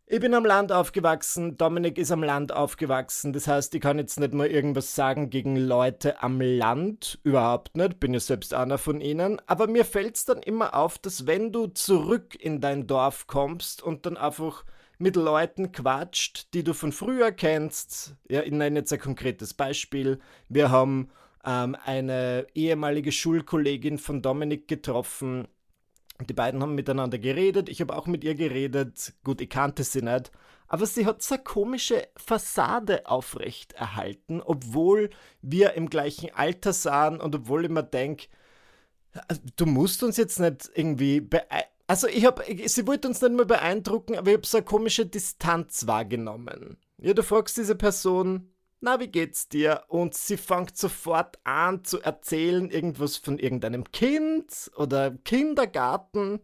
Ich 0.08 0.20
bin 0.20 0.36
am 0.36 0.46
Land 0.46 0.72
aufgewachsen, 0.72 1.58
Dominik 1.58 1.98
ist 1.98 2.12
am 2.12 2.22
Land 2.22 2.52
aufgewachsen, 2.52 3.34
das 3.34 3.48
heißt, 3.48 3.74
ich 3.74 3.82
kann 3.82 3.98
jetzt 3.98 4.20
nicht 4.20 4.36
mal 4.36 4.46
irgendwas 4.46 4.94
sagen 4.94 5.32
gegen 5.32 5.56
Leute 5.56 6.22
am 6.22 6.40
Land, 6.40 7.18
überhaupt 7.24 7.76
nicht, 7.76 8.00
bin 8.00 8.14
ja 8.14 8.20
selbst 8.20 8.54
einer 8.54 8.78
von 8.78 9.02
ihnen, 9.02 9.42
aber 9.48 9.66
mir 9.66 9.84
fällt 9.84 10.16
es 10.16 10.26
dann 10.26 10.44
immer 10.44 10.76
auf, 10.76 11.00
dass 11.00 11.26
wenn 11.26 11.52
du 11.52 11.66
zurück 11.66 12.36
in 12.40 12.62
dein 12.62 12.86
Dorf 12.86 13.26
kommst 13.26 13.82
und 13.82 14.06
dann 14.06 14.16
einfach 14.16 14.64
mit 15.00 15.16
Leuten 15.16 15.72
quatscht, 15.72 16.54
die 16.54 16.64
du 16.64 16.76
von 16.76 16.92
früher 16.92 17.32
kennst, 17.32 18.16
ja, 18.30 18.44
ich 18.44 18.52
nenne 18.52 18.82
jetzt 18.82 18.94
ein 18.94 19.00
konkretes 19.00 19.56
Beispiel, 19.56 20.20
wir 20.50 20.70
haben 20.70 21.10
ähm, 21.44 21.76
eine 21.84 22.46
ehemalige 22.54 23.12
Schulkollegin 23.12 23.98
von 23.98 24.22
Dominik 24.22 24.68
getroffen. 24.68 25.48
Die 26.22 26.34
beiden 26.34 26.62
haben 26.62 26.76
miteinander 26.76 27.18
geredet. 27.18 27.68
Ich 27.68 27.82
habe 27.82 27.96
auch 27.96 28.08
mit 28.08 28.24
ihr 28.24 28.36
geredet. 28.36 29.14
Gut, 29.24 29.42
ich 29.42 29.50
kannte 29.50 29.84
sie 29.84 30.02
nicht. 30.02 30.32
Aber 30.68 30.86
sie 30.86 31.06
hat 31.06 31.22
so 31.22 31.36
eine 31.36 31.44
komische 31.44 32.08
Fassade 32.16 33.06
aufrecht 33.06 33.74
erhalten, 33.74 34.42
obwohl 34.42 35.10
wir 35.42 35.74
im 35.74 35.90
gleichen 35.90 36.34
Alter 36.34 36.74
sahen 36.74 37.22
und 37.22 37.36
obwohl 37.36 37.66
ich 37.66 37.72
mir 37.72 37.84
denke, 37.84 38.28
also, 39.28 39.42
du 39.56 39.66
musst 39.66 40.04
uns 40.04 40.18
jetzt 40.18 40.40
nicht 40.40 40.70
irgendwie 40.74 41.28
also 41.88 42.08
ich 42.08 42.26
habe, 42.26 42.44
sie 42.68 42.88
wollte 42.88 43.08
uns 43.08 43.22
nicht 43.22 43.34
mehr 43.34 43.46
beeindrucken, 43.46 44.18
aber 44.18 44.32
ich 44.32 44.38
habe 44.38 44.48
so 44.48 44.58
eine 44.58 44.66
komische 44.66 45.06
Distanz 45.06 45.86
wahrgenommen. 45.86 46.78
Ja, 46.98 47.14
du 47.14 47.24
fragst 47.24 47.58
diese 47.58 47.76
Person, 47.76 48.50
na, 48.86 49.00
wie 49.00 49.08
geht's 49.08 49.50
dir? 49.50 49.82
Und 49.88 50.14
sie 50.14 50.38
fängt 50.38 50.78
sofort 50.78 51.40
an 51.44 51.84
zu 51.84 52.00
erzählen, 52.02 52.70
irgendwas 52.70 53.18
von 53.18 53.40
irgendeinem 53.40 53.92
Kind 53.92 54.72
oder 54.78 55.12
Kindergarten. 55.24 56.40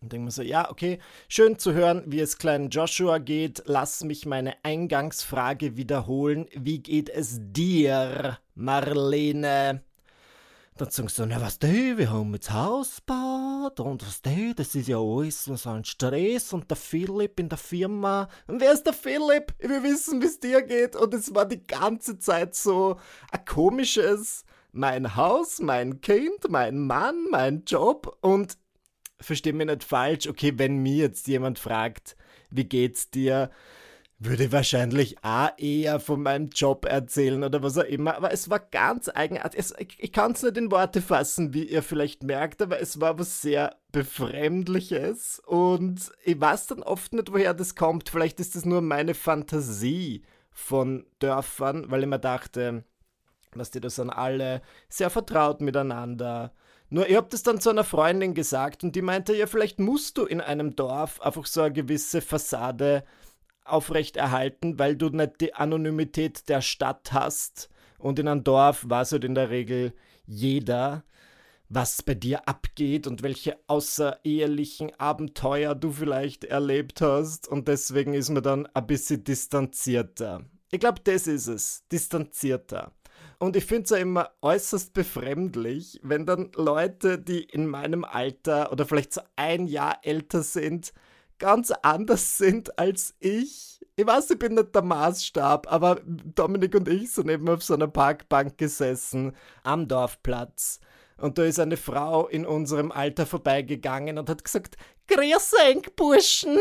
Und 0.00 0.12
denke 0.12 0.26
mir 0.26 0.30
so, 0.30 0.42
ja, 0.42 0.70
okay, 0.70 1.00
schön 1.28 1.58
zu 1.58 1.74
hören, 1.74 2.04
wie 2.06 2.20
es 2.20 2.38
kleinen 2.38 2.70
Joshua 2.70 3.18
geht. 3.18 3.64
Lass 3.66 4.04
mich 4.04 4.24
meine 4.24 4.54
Eingangsfrage 4.64 5.76
wiederholen. 5.76 6.46
Wie 6.54 6.78
geht 6.78 7.10
es 7.10 7.38
dir, 7.40 8.38
Marlene? 8.54 9.82
Dann 10.80 10.88
sagen 10.88 11.08
sie 11.10 11.14
so, 11.16 11.26
na 11.26 11.38
was 11.42 11.58
du, 11.58 11.98
wir 11.98 12.10
haben 12.10 12.32
jetzt 12.32 12.50
Hausbad 12.50 13.78
und 13.80 14.00
was 14.06 14.22
du, 14.22 14.54
das 14.54 14.74
ist 14.74 14.88
ja 14.88 14.96
alles 14.96 15.44
so 15.44 15.68
ein 15.68 15.84
Stress 15.84 16.54
und 16.54 16.70
der 16.70 16.76
Philipp 16.78 17.38
in 17.38 17.50
der 17.50 17.58
Firma. 17.58 18.30
Und 18.46 18.62
wer 18.62 18.72
ist 18.72 18.84
der 18.84 18.94
Philipp? 18.94 19.52
Wir 19.58 19.82
wissen, 19.82 20.22
wie 20.22 20.26
es 20.26 20.40
dir 20.40 20.62
geht. 20.62 20.96
Und 20.96 21.12
es 21.12 21.34
war 21.34 21.44
die 21.44 21.66
ganze 21.66 22.18
Zeit 22.18 22.54
so 22.54 22.96
ein 23.30 23.44
komisches, 23.44 24.46
mein 24.72 25.16
Haus, 25.16 25.58
mein 25.58 26.00
Kind, 26.00 26.48
mein 26.48 26.78
Mann, 26.78 27.26
mein 27.30 27.64
Job 27.66 28.16
und 28.22 28.56
versteh 29.20 29.52
mich 29.52 29.66
nicht 29.66 29.84
falsch, 29.84 30.28
okay, 30.28 30.54
wenn 30.56 30.78
mir 30.78 30.96
jetzt 30.96 31.28
jemand 31.28 31.58
fragt, 31.58 32.16
wie 32.48 32.64
geht's 32.64 33.10
dir, 33.10 33.50
würde 34.22 34.52
wahrscheinlich 34.52 35.16
auch 35.24 35.48
eher 35.56 35.98
von 35.98 36.22
meinem 36.22 36.50
Job 36.50 36.84
erzählen 36.84 37.42
oder 37.42 37.62
was 37.62 37.78
auch 37.78 37.84
immer, 37.84 38.16
aber 38.16 38.32
es 38.32 38.50
war 38.50 38.58
ganz 38.58 39.08
eigenartig. 39.08 39.58
Es, 39.58 39.74
ich, 39.78 39.96
ich 39.98 40.12
kann 40.12 40.32
es 40.32 40.42
nicht 40.42 40.58
in 40.58 40.70
Worte 40.70 41.00
fassen, 41.00 41.54
wie 41.54 41.64
ihr 41.64 41.82
vielleicht 41.82 42.22
merkt, 42.22 42.60
aber 42.60 42.80
es 42.80 43.00
war 43.00 43.18
was 43.18 43.40
sehr 43.40 43.76
Befremdliches 43.92 45.40
und 45.46 46.12
ich 46.22 46.38
weiß 46.38 46.66
dann 46.66 46.82
oft 46.82 47.14
nicht, 47.14 47.32
woher 47.32 47.54
das 47.54 47.74
kommt. 47.74 48.10
Vielleicht 48.10 48.40
ist 48.40 48.56
es 48.56 48.66
nur 48.66 48.82
meine 48.82 49.14
Fantasie 49.14 50.22
von 50.50 51.06
Dörfern, 51.18 51.90
weil 51.90 52.02
ich 52.02 52.08
mir 52.08 52.18
dachte, 52.18 52.84
dass 53.54 53.70
die 53.70 53.80
das 53.80 53.96
sind 53.96 54.10
alle 54.10 54.60
sehr 54.90 55.08
vertraut 55.08 55.62
miteinander. 55.62 56.52
Nur 56.90 57.08
ich 57.08 57.16
habe 57.16 57.28
das 57.30 57.42
dann 57.42 57.60
zu 57.60 57.70
einer 57.70 57.84
Freundin 57.84 58.34
gesagt 58.34 58.84
und 58.84 58.94
die 58.94 59.02
meinte, 59.02 59.34
ja, 59.34 59.46
vielleicht 59.46 59.78
musst 59.78 60.18
du 60.18 60.26
in 60.26 60.42
einem 60.42 60.76
Dorf 60.76 61.22
einfach 61.22 61.46
so 61.46 61.62
eine 61.62 61.72
gewisse 61.72 62.20
Fassade 62.20 63.02
aufrechterhalten, 63.72 64.78
weil 64.78 64.96
du 64.96 65.08
nicht 65.08 65.40
die 65.40 65.54
Anonymität 65.54 66.48
der 66.48 66.60
Stadt 66.60 67.12
hast. 67.12 67.70
Und 67.98 68.18
in 68.18 68.28
einem 68.28 68.44
Dorf 68.44 68.84
weiß 68.88 69.12
halt 69.12 69.24
in 69.24 69.34
der 69.34 69.50
Regel 69.50 69.92
jeder, 70.26 71.04
was 71.68 72.02
bei 72.02 72.14
dir 72.14 72.48
abgeht 72.48 73.06
und 73.06 73.22
welche 73.22 73.58
außerehelichen 73.68 74.92
Abenteuer 74.98 75.74
du 75.74 75.92
vielleicht 75.92 76.44
erlebt 76.44 77.00
hast. 77.00 77.46
Und 77.46 77.68
deswegen 77.68 78.14
ist 78.14 78.30
man 78.30 78.42
dann 78.42 78.66
ein 78.66 78.86
bisschen 78.86 79.22
distanzierter. 79.22 80.44
Ich 80.72 80.80
glaube, 80.80 81.00
das 81.04 81.26
ist 81.26 81.46
es. 81.46 81.84
Distanzierter. 81.90 82.92
Und 83.38 83.56
ich 83.56 83.64
finde 83.64 83.84
es 83.84 83.90
ja 83.90 83.96
immer 83.96 84.30
äußerst 84.42 84.92
befremdlich, 84.92 85.98
wenn 86.02 86.26
dann 86.26 86.50
Leute, 86.56 87.18
die 87.18 87.42
in 87.42 87.66
meinem 87.66 88.04
Alter 88.04 88.70
oder 88.70 88.84
vielleicht 88.84 89.14
so 89.14 89.22
ein 89.36 89.66
Jahr 89.66 89.98
älter 90.02 90.42
sind, 90.42 90.92
ganz 91.40 91.72
anders 91.82 92.38
sind 92.38 92.78
als 92.78 93.14
ich. 93.18 93.80
Ich 93.96 94.06
weiß, 94.06 94.30
ich 94.30 94.38
bin 94.38 94.54
nicht 94.54 94.74
der 94.74 94.82
Maßstab, 94.82 95.70
aber 95.70 96.00
Dominik 96.04 96.76
und 96.76 96.86
ich 96.88 97.10
sind 97.10 97.28
eben 97.28 97.48
auf 97.48 97.64
so 97.64 97.74
einer 97.74 97.88
Parkbank 97.88 98.56
gesessen 98.56 99.34
am 99.64 99.88
Dorfplatz. 99.88 100.78
Und 101.18 101.36
da 101.36 101.44
ist 101.44 101.58
eine 101.58 101.76
Frau 101.76 102.28
in 102.28 102.46
unserem 102.46 102.92
Alter 102.92 103.26
vorbeigegangen 103.26 104.16
und 104.18 104.30
hat 104.30 104.44
gesagt, 104.44 104.76
Grüß 105.08 105.54
euch, 105.66 105.96
Burschen! 105.96 106.56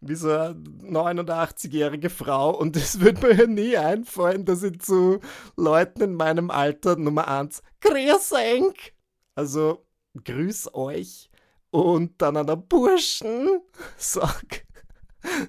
Wie 0.00 0.14
so 0.14 0.30
eine 0.30 0.54
89-jährige 0.54 2.10
Frau. 2.10 2.50
Und 2.50 2.76
es 2.76 3.00
wird 3.00 3.22
mir 3.22 3.34
ja 3.34 3.46
nie 3.46 3.76
einfallen, 3.76 4.44
dass 4.44 4.62
ich 4.62 4.80
zu 4.80 5.20
Leuten 5.56 6.02
in 6.02 6.14
meinem 6.14 6.50
Alter 6.50 6.96
Nummer 6.96 7.28
1 7.28 7.62
Grüß 7.80 8.32
euch! 8.32 8.94
Also, 9.34 9.86
grüß 10.24 10.74
euch 10.74 11.30
und 11.76 12.22
dann 12.22 12.38
an 12.38 12.46
der 12.46 12.56
Burschen 12.56 13.60
sag. 13.98 14.64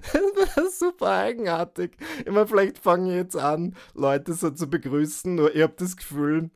Das 0.02 0.56
ist 0.56 0.80
super 0.80 1.06
eigenartig. 1.06 1.96
Ich 2.20 2.32
meine, 2.32 2.46
vielleicht 2.46 2.78
fange 2.78 3.10
ich 3.10 3.16
jetzt 3.16 3.36
an, 3.36 3.76
Leute 3.94 4.34
so 4.34 4.50
zu 4.50 4.68
begrüßen, 4.68 5.34
nur 5.36 5.54
ich 5.54 5.62
habe 5.62 5.74
das 5.76 5.96
Gefühl, 5.96 6.50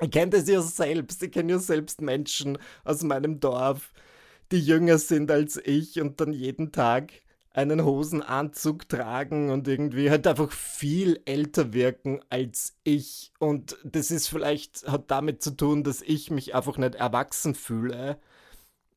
ich 0.00 0.10
kenne 0.10 0.30
das 0.30 0.48
ja 0.48 0.62
selbst. 0.62 1.22
Ich 1.22 1.32
kenne 1.32 1.52
ja 1.52 1.58
selbst 1.58 2.00
Menschen 2.00 2.58
aus 2.84 3.02
meinem 3.02 3.40
Dorf, 3.40 3.92
die 4.52 4.60
jünger 4.60 4.98
sind 4.98 5.30
als 5.30 5.60
ich 5.64 6.00
und 6.00 6.20
dann 6.20 6.32
jeden 6.32 6.70
Tag 6.70 7.12
einen 7.52 7.84
Hosenanzug 7.84 8.88
tragen 8.88 9.50
und 9.50 9.66
irgendwie 9.66 10.10
halt 10.10 10.26
einfach 10.26 10.52
viel 10.52 11.20
älter 11.24 11.72
wirken 11.72 12.20
als 12.30 12.76
ich. 12.84 13.32
Und 13.40 13.76
das 13.82 14.10
ist 14.10 14.28
vielleicht, 14.28 14.86
hat 14.86 15.10
damit 15.10 15.42
zu 15.42 15.50
tun, 15.50 15.82
dass 15.82 16.00
ich 16.00 16.30
mich 16.30 16.54
einfach 16.54 16.76
nicht 16.76 16.94
erwachsen 16.94 17.54
fühle 17.54 18.20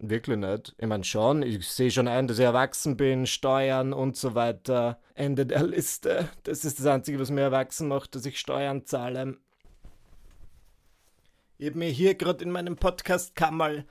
Wirklich 0.01 0.38
nicht. 0.38 0.75
Ich 0.77 0.88
meine 0.88 1.03
schon, 1.03 1.44
ich 1.44 1.68
sehe 1.68 1.91
schon 1.91 2.08
ein, 2.08 2.27
dass 2.27 2.39
ich 2.39 2.46
erwachsen 2.46 2.96
bin, 2.96 3.25
Steuern 3.25 3.91
und 3.91 4.15
so 4.15 4.34
weiter. 4.34 4.98
Ende 5.13 5.46
der 5.46 5.63
Liste. 5.63 6.29
Das 6.44 6.63
ist 6.63 6.79
das 6.79 6.86
Einzige, 6.86 7.20
was 7.20 7.32
mir 7.32 7.41
erwachsen 7.41 7.89
macht, 7.89 8.15
dass 8.15 8.25
ich 8.25 8.39
Steuern 8.39 8.86
zahle. 8.86 9.38
Ich 11.58 11.68
habe 11.68 11.79
mir 11.79 11.89
hier 11.89 12.15
gerade 12.15 12.46
in 12.46 12.51
meinem 12.51 12.77
Podcast-Kammerl 12.77 13.86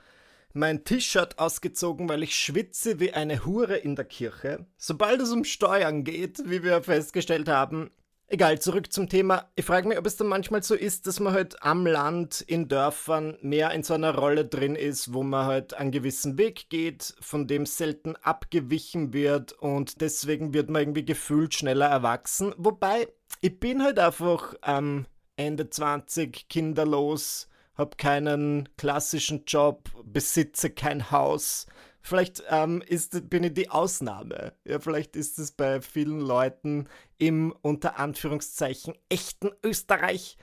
mein 0.53 0.83
T-Shirt 0.83 1.37
ausgezogen, 1.37 2.09
weil 2.09 2.23
ich 2.23 2.35
schwitze 2.35 2.99
wie 2.99 3.13
eine 3.13 3.45
Hure 3.45 3.77
in 3.77 3.95
der 3.95 4.05
Kirche. 4.05 4.65
Sobald 4.77 5.21
es 5.21 5.31
um 5.31 5.43
Steuern 5.43 6.03
geht, 6.03 6.41
wie 6.49 6.63
wir 6.63 6.81
festgestellt 6.81 7.47
haben, 7.47 7.91
Egal, 8.31 8.59
zurück 8.59 8.93
zum 8.93 9.09
Thema. 9.09 9.49
Ich 9.55 9.65
frage 9.65 9.87
mich, 9.87 9.97
ob 9.97 10.05
es 10.05 10.15
dann 10.15 10.27
manchmal 10.27 10.61
so 10.61 10.75
ist, 10.75 11.07
dass 11.07 11.19
man 11.19 11.33
halt 11.33 11.63
am 11.63 11.87
Land, 11.87 12.41
in 12.41 12.67
Dörfern 12.67 13.39
mehr 13.41 13.71
in 13.71 13.81
so 13.81 13.95
einer 13.95 14.13
Rolle 14.13 14.45
drin 14.45 14.75
ist, 14.75 15.15
wo 15.15 15.23
man 15.23 15.47
halt 15.47 15.73
einen 15.73 15.89
gewissen 15.89 16.37
Weg 16.37 16.69
geht, 16.69 17.15
von 17.21 17.47
dem 17.47 17.65
selten 17.65 18.15
abgewichen 18.17 19.13
wird 19.13 19.53
und 19.53 20.01
deswegen 20.01 20.53
wird 20.53 20.69
man 20.69 20.83
irgendwie 20.83 21.05
gefühlt 21.05 21.55
schneller 21.55 21.87
erwachsen. 21.87 22.53
Wobei, 22.57 23.07
ich 23.41 23.59
bin 23.59 23.81
halt 23.81 23.97
einfach 23.97 24.53
ähm, 24.63 25.07
Ende 25.35 25.71
20 25.71 26.49
kinderlos, 26.49 27.49
hab 27.73 27.97
keinen 27.97 28.69
klassischen 28.77 29.45
Job, 29.47 29.89
besitze 30.05 30.69
kein 30.69 31.09
Haus 31.09 31.65
Vielleicht 32.09 32.41
ähm, 32.49 32.81
ist, 32.81 33.29
bin 33.29 33.43
ich 33.43 33.53
die 33.53 33.69
Ausnahme. 33.69 34.53
Ja, 34.65 34.79
vielleicht 34.79 35.15
ist 35.15 35.37
es 35.37 35.51
bei 35.51 35.79
vielen 35.79 36.19
Leuten 36.19 36.87
im 37.19 37.53
unter 37.61 37.99
Anführungszeichen 37.99 38.95
echten 39.09 39.51
Österreich 39.63 40.35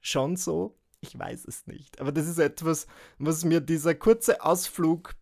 schon 0.00 0.36
so. 0.36 0.76
Ich 1.00 1.18
weiß 1.18 1.44
es 1.46 1.66
nicht. 1.66 2.00
Aber 2.00 2.12
das 2.12 2.28
ist 2.28 2.38
etwas, 2.38 2.86
was 3.18 3.44
mir 3.44 3.60
dieser 3.60 3.96
kurze 3.96 4.44
Ausflug 4.44 5.16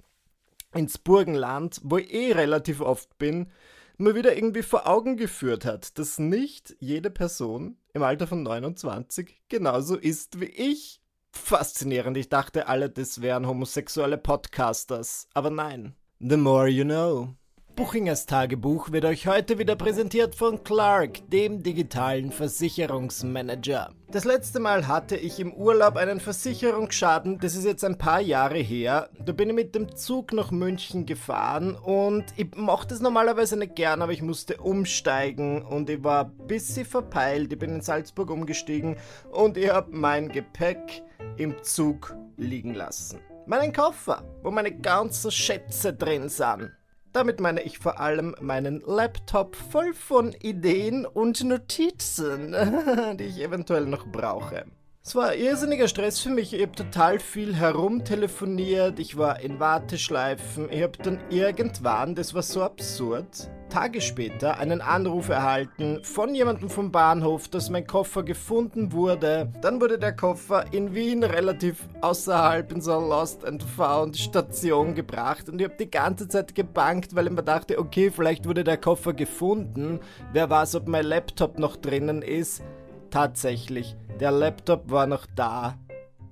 ins 0.75 0.99
Burgenland, 0.99 1.81
wo 1.83 1.97
ich 1.97 2.13
eh 2.13 2.33
relativ 2.33 2.83
oft 2.83 3.17
bin, 3.17 3.51
mal 3.97 4.15
wieder 4.15 4.37
irgendwie 4.37 4.65
vor 4.65 4.87
Augen 4.87 5.17
geführt 5.17 5.65
hat, 5.65 5.99
dass 5.99 6.19
nicht 6.19 6.77
jede 6.79 7.09
Person 7.09 7.79
im 7.95 8.03
Alter 8.03 8.27
von 8.27 8.43
29 8.43 9.45
genauso 9.49 9.97
ist 9.97 10.41
wie 10.41 10.45
ich. 10.45 11.01
Faszinierend, 11.37 12.17
ich 12.17 12.29
dachte 12.29 12.67
alle, 12.67 12.91
das 12.91 13.23
wären 13.23 13.47
homosexuelle 13.47 14.19
Podcasters, 14.19 15.29
aber 15.33 15.51
nein. 15.51 15.95
The 16.19 16.37
more 16.37 16.69
you 16.69 16.85
know. 16.85 17.35
Buchingers 17.77 18.25
Tagebuch 18.25 18.91
wird 18.91 19.05
euch 19.05 19.27
heute 19.27 19.59
wieder 19.59 19.77
präsentiert 19.77 20.35
von 20.35 20.65
Clark, 20.65 21.31
dem 21.31 21.63
digitalen 21.63 22.33
Versicherungsmanager. 22.33 23.91
Das 24.11 24.25
letzte 24.25 24.61
Mal 24.61 24.89
hatte 24.89 25.15
ich 25.17 25.39
im 25.39 25.53
Urlaub 25.53 25.97
einen 25.97 26.19
Versicherungsschaden, 26.19 27.39
das 27.39 27.55
ist 27.55 27.67
jetzt 27.67 27.85
ein 27.85 27.99
paar 27.99 28.23
Jahre 28.23 28.57
her. 28.57 29.11
Da 29.23 29.33
bin 29.33 29.51
ich 29.51 29.55
mit 29.55 29.75
dem 29.75 29.95
Zug 29.95 30.33
nach 30.33 30.51
München 30.51 31.05
gefahren 31.05 31.75
und 31.75 32.25
ich 32.37 32.57
mochte 32.57 32.95
es 32.95 33.01
normalerweise 33.01 33.59
nicht 33.59 33.77
gern, 33.77 34.01
aber 34.01 34.13
ich 34.13 34.23
musste 34.23 34.57
umsteigen 34.57 35.61
und 35.63 35.91
ich 35.91 36.03
war 36.03 36.25
ein 36.25 36.47
bisschen 36.47 36.87
verpeilt. 36.87 37.53
Ich 37.53 37.59
bin 37.59 37.75
in 37.75 37.83
Salzburg 37.83 38.31
umgestiegen 38.31 38.97
und 39.31 39.59
ich 39.59 39.71
habe 39.71 39.95
mein 39.95 40.31
Gepäck 40.31 41.03
im 41.37 41.63
Zug 41.63 42.17
liegen 42.37 42.75
lassen. 42.75 43.21
Meinen 43.47 43.73
Koffer, 43.73 44.25
wo 44.43 44.51
meine 44.51 44.77
ganzen 44.77 45.31
Schätze 45.31 45.93
drin 45.93 46.29
sind. 46.29 46.73
Damit 47.13 47.41
meine 47.41 47.63
ich 47.63 47.79
vor 47.79 47.99
allem 47.99 48.35
meinen 48.41 48.81
Laptop 48.81 49.57
voll 49.57 49.95
von 49.95 50.33
Ideen 50.33 51.07
und 51.07 51.43
Notizen, 51.45 52.53
die 53.19 53.25
ich 53.25 53.41
eventuell 53.41 53.87
noch 53.87 54.07
brauche. 54.07 54.67
Es 55.09 55.15
war 55.15 55.37
irrsinniger 55.37 55.87
Stress 55.87 56.19
für 56.19 56.31
mich. 56.31 56.53
Ich 56.53 56.61
habe 56.61 56.73
total 56.73 57.21
viel 57.21 57.55
herumtelefoniert. 57.55 58.99
Ich 58.99 59.17
war 59.17 59.39
in 59.39 59.61
Warteschleifen. 59.61 60.69
Ich 60.69 60.83
habe 60.83 60.99
dann 61.01 61.21
irgendwann, 61.31 62.17
das 62.17 62.35
war 62.35 62.43
so 62.43 62.65
absurd, 62.65 63.49
Tage 63.69 64.01
später 64.01 64.59
einen 64.59 64.81
Anruf 64.81 65.29
erhalten 65.29 66.01
von 66.03 66.35
jemandem 66.35 66.69
vom 66.69 66.91
Bahnhof, 66.91 67.47
dass 67.47 67.71
mein 67.71 67.87
Koffer 67.87 68.25
gefunden 68.25 68.91
wurde. 68.91 69.53
Dann 69.61 69.81
wurde 69.81 70.01
der 70.01 70.17
Koffer 70.17 70.65
in 70.73 70.93
Wien 70.93 71.23
relativ 71.23 71.87
außerhalb 72.01 72.73
in 72.73 72.81
so 72.81 72.99
eine 72.99 73.07
Lost 73.07 73.45
and 73.45 73.63
Found 73.63 74.17
Station 74.17 74.97
gebracht 74.97 75.49
und 75.49 75.61
ich 75.61 75.69
habe 75.69 75.77
die 75.79 75.89
ganze 75.89 76.27
Zeit 76.27 76.57
gebankt, 76.57 77.15
weil 77.15 77.27
ich 77.29 77.33
mir 77.33 77.45
dachte, 77.45 77.79
okay, 77.79 78.11
vielleicht 78.11 78.45
wurde 78.45 78.65
der 78.65 78.77
Koffer 78.77 79.13
gefunden. 79.13 80.01
Wer 80.33 80.51
weiß, 80.51 80.75
ob 80.75 80.89
mein 80.89 81.05
Laptop 81.05 81.61
noch 81.61 81.77
drinnen 81.77 82.23
ist. 82.23 82.65
Tatsächlich, 83.11 83.97
der 84.21 84.31
Laptop 84.31 84.91
war 84.91 85.07
noch 85.07 85.27
da. 85.35 85.79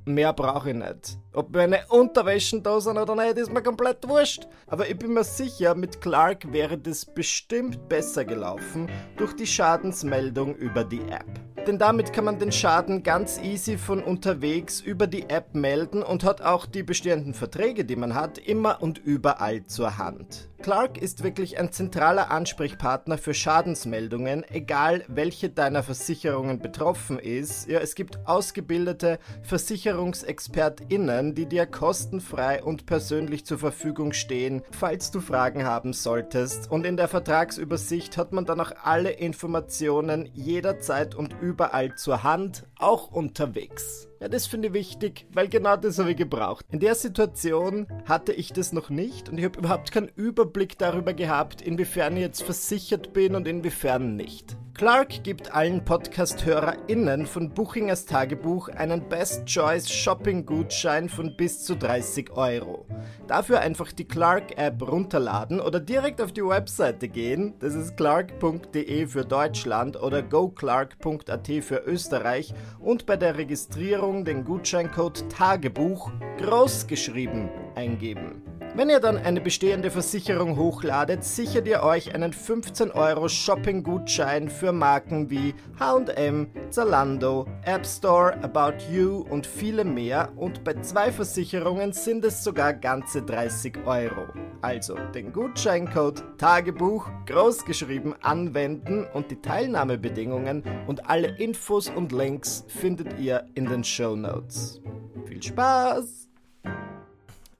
Mehr 0.06 0.34
brauche 0.34 0.70
ich 0.70 0.76
nicht. 0.76 1.18
Ob 1.32 1.54
meine 1.54 1.80
Unterwäschen 1.88 2.62
da 2.62 2.78
sind 2.78 2.98
oder 2.98 3.14
nicht, 3.14 3.38
ist 3.38 3.52
mir 3.52 3.62
komplett 3.62 4.06
wurscht. 4.06 4.46
Aber 4.66 4.88
ich 4.88 4.98
bin 4.98 5.14
mir 5.14 5.24
sicher, 5.24 5.74
mit 5.74 6.02
Clark 6.02 6.52
wäre 6.52 6.76
das 6.76 7.06
bestimmt 7.06 7.88
besser 7.88 8.26
gelaufen 8.26 8.90
durch 9.16 9.34
die 9.34 9.46
Schadensmeldung 9.46 10.54
über 10.56 10.84
die 10.84 11.00
App. 11.08 11.40
Denn 11.66 11.78
damit 11.78 12.12
kann 12.12 12.26
man 12.26 12.38
den 12.38 12.52
Schaden 12.52 13.02
ganz 13.02 13.40
easy 13.40 13.78
von 13.78 14.02
unterwegs 14.04 14.80
über 14.82 15.06
die 15.06 15.30
App 15.30 15.54
melden 15.54 16.02
und 16.02 16.22
hat 16.22 16.42
auch 16.42 16.66
die 16.66 16.82
bestehenden 16.82 17.32
Verträge, 17.32 17.86
die 17.86 17.96
man 17.96 18.14
hat, 18.14 18.36
immer 18.36 18.82
und 18.82 18.98
überall 18.98 19.64
zur 19.64 19.96
Hand. 19.96 20.50
Clark 20.64 20.96
ist 20.96 21.22
wirklich 21.22 21.58
ein 21.58 21.72
zentraler 21.72 22.30
Ansprechpartner 22.30 23.18
für 23.18 23.34
Schadensmeldungen, 23.34 24.44
egal 24.48 25.04
welche 25.08 25.50
deiner 25.50 25.82
Versicherungen 25.82 26.58
betroffen 26.58 27.18
ist. 27.18 27.68
Ja, 27.68 27.80
es 27.80 27.94
gibt 27.94 28.26
ausgebildete 28.26 29.18
Versicherungsexpertinnen, 29.42 31.34
die 31.34 31.44
dir 31.44 31.66
kostenfrei 31.66 32.64
und 32.64 32.86
persönlich 32.86 33.44
zur 33.44 33.58
Verfügung 33.58 34.14
stehen, 34.14 34.62
falls 34.70 35.10
du 35.10 35.20
Fragen 35.20 35.64
haben 35.64 35.92
solltest. 35.92 36.70
Und 36.70 36.86
in 36.86 36.96
der 36.96 37.08
Vertragsübersicht 37.08 38.16
hat 38.16 38.32
man 38.32 38.46
dann 38.46 38.58
auch 38.58 38.72
alle 38.82 39.10
Informationen 39.10 40.30
jederzeit 40.32 41.14
und 41.14 41.36
überall 41.42 41.94
zur 41.96 42.22
Hand, 42.22 42.64
auch 42.84 43.10
unterwegs. 43.10 44.08
Ja, 44.20 44.28
das 44.28 44.46
finde 44.46 44.68
ich 44.68 44.74
wichtig, 44.74 45.26
weil 45.32 45.48
genau 45.48 45.76
das 45.76 45.98
habe 45.98 46.12
ich 46.12 46.16
gebraucht. 46.16 46.64
In 46.70 46.80
der 46.80 46.94
Situation 46.94 47.86
hatte 48.06 48.32
ich 48.32 48.52
das 48.52 48.72
noch 48.72 48.88
nicht 48.88 49.28
und 49.28 49.38
ich 49.38 49.44
habe 49.44 49.58
überhaupt 49.58 49.92
keinen 49.92 50.08
Überblick 50.08 50.78
darüber 50.78 51.12
gehabt, 51.12 51.60
inwiefern 51.60 52.16
ich 52.16 52.22
jetzt 52.22 52.42
versichert 52.42 53.12
bin 53.12 53.34
und 53.34 53.46
inwiefern 53.46 54.16
nicht. 54.16 54.56
Clark 54.76 55.22
gibt 55.22 55.54
allen 55.54 55.84
Podcast-HörerInnen 55.84 57.26
von 57.26 57.50
Buchingers 57.50 58.06
Tagebuch 58.06 58.68
einen 58.70 59.08
Best 59.08 59.46
Choice 59.46 59.88
Shopping-Gutschein 59.88 61.08
von 61.08 61.36
bis 61.36 61.62
zu 61.62 61.76
30 61.76 62.32
Euro. 62.32 62.84
Dafür 63.28 63.60
einfach 63.60 63.92
die 63.92 64.08
Clark-App 64.08 64.82
runterladen 64.82 65.60
oder 65.60 65.78
direkt 65.78 66.20
auf 66.20 66.32
die 66.32 66.44
Webseite 66.44 67.06
gehen. 67.06 67.54
Das 67.60 67.74
ist 67.74 67.96
clark.de 67.96 69.06
für 69.06 69.24
Deutschland 69.24 69.96
oder 70.02 70.24
goclark.at 70.24 71.46
für 71.62 71.84
Österreich 71.86 72.52
und 72.78 73.06
bei 73.06 73.16
der 73.16 73.36
Registrierung 73.36 74.24
den 74.24 74.44
Gutscheincode 74.44 75.28
Tagebuch 75.30 76.10
großgeschrieben 76.38 77.48
eingeben. 77.74 78.42
Wenn 78.76 78.90
ihr 78.90 78.98
dann 78.98 79.18
eine 79.18 79.40
bestehende 79.40 79.88
Versicherung 79.88 80.56
hochladet, 80.56 81.22
sichert 81.22 81.68
ihr 81.68 81.84
euch 81.84 82.12
einen 82.12 82.32
15 82.32 82.90
Euro 82.90 83.28
Shopping-Gutschein 83.28 84.48
für 84.48 84.72
Marken 84.72 85.30
wie 85.30 85.54
HM, 85.78 86.48
Zalando, 86.70 87.46
App 87.64 87.86
Store, 87.86 88.34
About 88.42 88.82
You 88.90 89.24
und 89.30 89.46
viele 89.46 89.84
mehr 89.84 90.32
und 90.34 90.64
bei 90.64 90.74
zwei 90.80 91.12
Versicherungen 91.12 91.92
sind 91.92 92.24
es 92.24 92.42
sogar 92.42 92.74
ganze 92.74 93.22
30 93.22 93.78
Euro. 93.86 94.26
Also 94.60 94.96
den 95.14 95.32
Gutscheincode 95.32 96.24
Tagebuch 96.38 97.08
großgeschrieben 97.26 98.14
anwenden 98.22 99.06
und 99.12 99.30
die 99.30 99.40
Teilnahmebedingungen 99.40 100.64
und 100.86 101.08
alle 101.08 101.28
Infos 101.38 101.90
und 101.90 102.12
Links 102.12 102.53
findet 102.68 103.18
ihr 103.18 103.46
in 103.54 103.66
den 103.66 103.82
Show 103.82 104.14
Notes. 104.14 104.80
Viel 105.26 105.42
Spaß! 105.42 106.28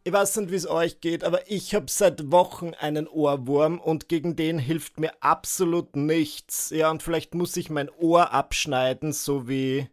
Ich 0.07 0.13
weiß 0.13 0.37
nicht, 0.37 0.51
wie 0.51 0.57
es 0.57 0.69
euch 0.69 1.01
geht, 1.01 1.25
aber 1.25 1.51
ich 1.51 1.75
habe 1.75 1.87
seit 1.89 2.31
Wochen 2.31 2.73
einen 2.79 3.09
Ohrwurm 3.09 3.81
und 3.81 4.11
gegen 4.11 4.37
den 4.37 4.59
hilft 4.59 5.01
mir 5.01 5.13
absolut 5.21 5.97
nichts. 5.97 6.69
Ja, 6.69 6.91
und 6.91 7.03
vielleicht 7.03 7.35
muss 7.35 7.57
ich 7.57 7.71
mein 7.71 7.89
Ohr 7.89 8.31
abschneiden, 8.31 9.15
so 9.15 9.49
wie 9.49 9.89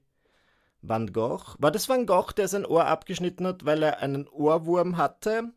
Van 0.82 1.14
Gogh. 1.14 1.56
War 1.60 1.72
das 1.72 1.88
Van 1.88 2.06
Gogh, 2.06 2.34
der 2.34 2.50
sein 2.50 2.66
Ohr 2.66 2.88
abgeschnitten 2.88 3.48
hat, 3.48 3.66
weil 3.66 3.82
er 3.84 4.00
einen 4.00 4.28
Ohrwurm 4.28 4.98
hatte? 4.98 5.54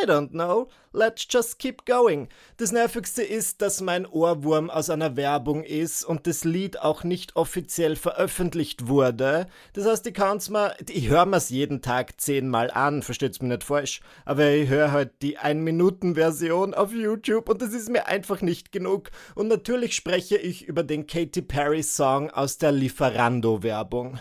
I 0.00 0.04
don't 0.04 0.30
know. 0.30 0.68
Let's 0.92 1.26
just 1.28 1.58
keep 1.58 1.84
going. 1.86 2.28
Das 2.56 2.72
Nervigste 2.72 3.22
ist, 3.22 3.62
dass 3.62 3.80
mein 3.80 4.06
Ohrwurm 4.06 4.70
aus 4.70 4.90
einer 4.90 5.16
Werbung 5.16 5.64
ist 5.64 6.04
und 6.04 6.26
das 6.26 6.44
Lied 6.44 6.80
auch 6.80 7.04
nicht 7.04 7.36
offiziell 7.36 7.96
veröffentlicht 7.96 8.86
wurde. 8.86 9.46
Das 9.72 9.86
heißt, 9.86 10.06
ich 10.06 10.14
kann's 10.14 10.50
mal, 10.50 10.74
ich 10.88 11.08
höre 11.08 11.26
mir's 11.26 11.48
jeden 11.48 11.82
Tag 11.82 12.20
zehnmal 12.20 12.70
an, 12.70 13.02
versteht's 13.02 13.40
mir 13.40 13.48
nicht 13.48 13.64
falsch, 13.64 14.00
aber 14.24 14.50
ich 14.50 14.68
höre 14.68 14.92
halt 14.92 15.22
die 15.22 15.38
1-Minuten-Version 15.38 16.74
auf 16.74 16.92
YouTube 16.92 17.48
und 17.48 17.62
das 17.62 17.72
ist 17.72 17.88
mir 17.88 18.06
einfach 18.06 18.40
nicht 18.42 18.72
genug. 18.72 19.10
Und 19.34 19.48
natürlich 19.48 19.94
spreche 19.94 20.36
ich 20.36 20.66
über 20.66 20.82
den 20.82 21.06
Katy 21.06 21.42
Perry 21.42 21.82
Song 21.82 22.30
aus 22.30 22.58
der 22.58 22.72
Lieferando-Werbung. 22.72 24.18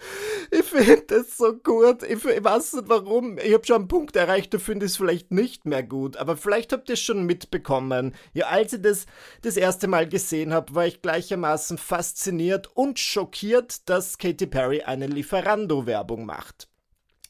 Ich 0.50 0.64
finde 0.64 1.02
das 1.02 1.36
so 1.36 1.54
gut. 1.54 2.02
Ich, 2.02 2.24
ich, 2.24 2.44
weiß 2.44 2.74
nicht 2.74 2.88
warum. 2.88 3.38
Ich 3.38 3.52
habe 3.52 3.64
schon 3.64 3.76
einen 3.76 3.88
Punkt 3.88 4.16
erreicht, 4.16 4.52
da 4.52 4.58
finde 4.58 4.86
ich 4.86 4.92
es 4.92 4.96
vielleicht 4.96 5.30
nicht 5.30 5.64
mehr 5.64 5.82
gut. 5.82 6.16
Aber 6.16 6.36
vielleicht 6.36 6.72
habt 6.72 6.88
ihr 6.88 6.94
es 6.94 7.00
schon 7.00 7.24
mitbekommen. 7.24 8.14
Ja, 8.32 8.48
als 8.48 8.72
ich 8.72 8.82
das 8.82 9.06
das 9.42 9.56
erste 9.56 9.86
Mal 9.86 10.08
gesehen 10.08 10.52
habe, 10.52 10.74
war 10.74 10.86
ich 10.86 11.02
gleichermaßen 11.02 11.78
fasziniert 11.78 12.68
und 12.74 12.98
schockiert, 12.98 13.88
dass 13.88 14.18
Katy 14.18 14.46
Perry 14.46 14.82
eine 14.82 15.06
Lieferando-Werbung 15.06 16.26
macht. 16.26 16.68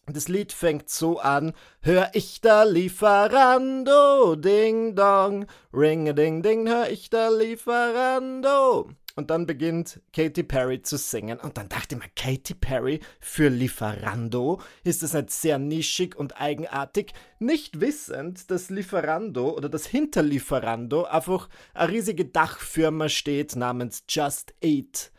Das 0.07 0.29
Lied 0.29 0.53
fängt 0.53 0.89
so 0.89 1.21
an, 1.21 1.53
hör 1.83 2.11
ich 2.15 2.41
da 2.41 2.65
Lieferando, 2.65 4.35
ding 4.35 4.97
dong, 4.97 5.47
ring 5.73 6.09
a 6.09 6.13
ding 6.13 6.43
ding, 6.43 6.69
hör 6.69 6.91
ich 6.91 7.11
da 7.11 7.29
Lieferando. 7.29 8.91
Und 9.21 9.29
dann 9.29 9.45
beginnt 9.45 10.01
Katy 10.15 10.43
Perry 10.45 10.81
zu 10.81 10.97
singen. 10.97 11.39
Und 11.39 11.59
dann 11.59 11.69
dachte 11.69 11.95
ich 11.95 12.01
mir, 12.01 12.09
Katy 12.17 12.55
Perry 12.55 13.01
für 13.21 13.51
Lieferando? 13.51 14.63
Ist 14.83 15.03
das 15.03 15.13
nicht 15.13 15.31
sehr 15.31 15.59
nischig 15.59 16.17
und 16.17 16.41
eigenartig? 16.41 17.13
Nicht 17.39 17.83
wissend, 17.83 18.51
dass 18.51 18.71
Lieferando 18.71 19.55
oder 19.55 19.69
das 19.69 19.85
hinter 19.85 20.23
Lieferando 20.23 21.05
einfach 21.05 21.51
eine 21.75 21.93
riesige 21.93 22.25
Dachfirma 22.25 23.11
steht 23.11 23.57
namens 23.57 24.05
Just 24.09 24.55
Eat. 24.63 25.13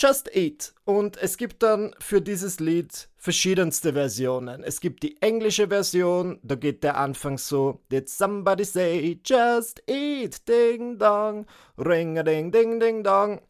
Just 0.00 0.30
Eat. 0.32 0.74
Und 0.84 1.16
es 1.16 1.36
gibt 1.36 1.62
dann 1.64 1.92
für 1.98 2.20
dieses 2.20 2.60
Lied 2.60 3.08
verschiedenste 3.16 3.94
Versionen. 3.94 4.62
Es 4.62 4.80
gibt 4.80 5.02
die 5.02 5.20
englische 5.20 5.66
Version, 5.66 6.38
da 6.44 6.54
geht 6.54 6.84
der 6.84 6.96
Anfang 6.96 7.36
so: 7.36 7.80
Did 7.90 8.08
somebody 8.08 8.64
say 8.64 9.20
just 9.24 9.82
eat, 9.88 10.48
ding 10.48 10.98
dong, 10.98 11.46
ring 11.76 12.16
a 12.16 12.22
ding 12.22 12.52
ding 12.52 12.78
ding 12.78 13.02
dong. 13.02 13.40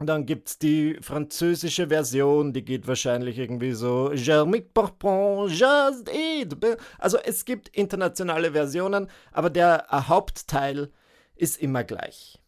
Dann 0.00 0.26
gibt 0.26 0.48
es 0.48 0.58
die 0.58 0.98
französische 1.00 1.88
Version, 1.88 2.52
die 2.52 2.64
geht 2.64 2.88
wahrscheinlich 2.88 3.38
irgendwie 3.38 3.72
so 3.72 4.12
Jermic 4.12 4.74
Bourbon, 4.74 5.48
just 5.48 6.10
eat. 6.12 6.54
Also 6.98 7.18
es 7.18 7.44
gibt 7.44 7.68
internationale 7.68 8.50
Versionen, 8.50 9.06
aber 9.30 9.50
der 9.50 9.86
Hauptteil 9.90 10.90
ist 11.36 11.58
immer 11.58 11.84
gleich. 11.84 12.42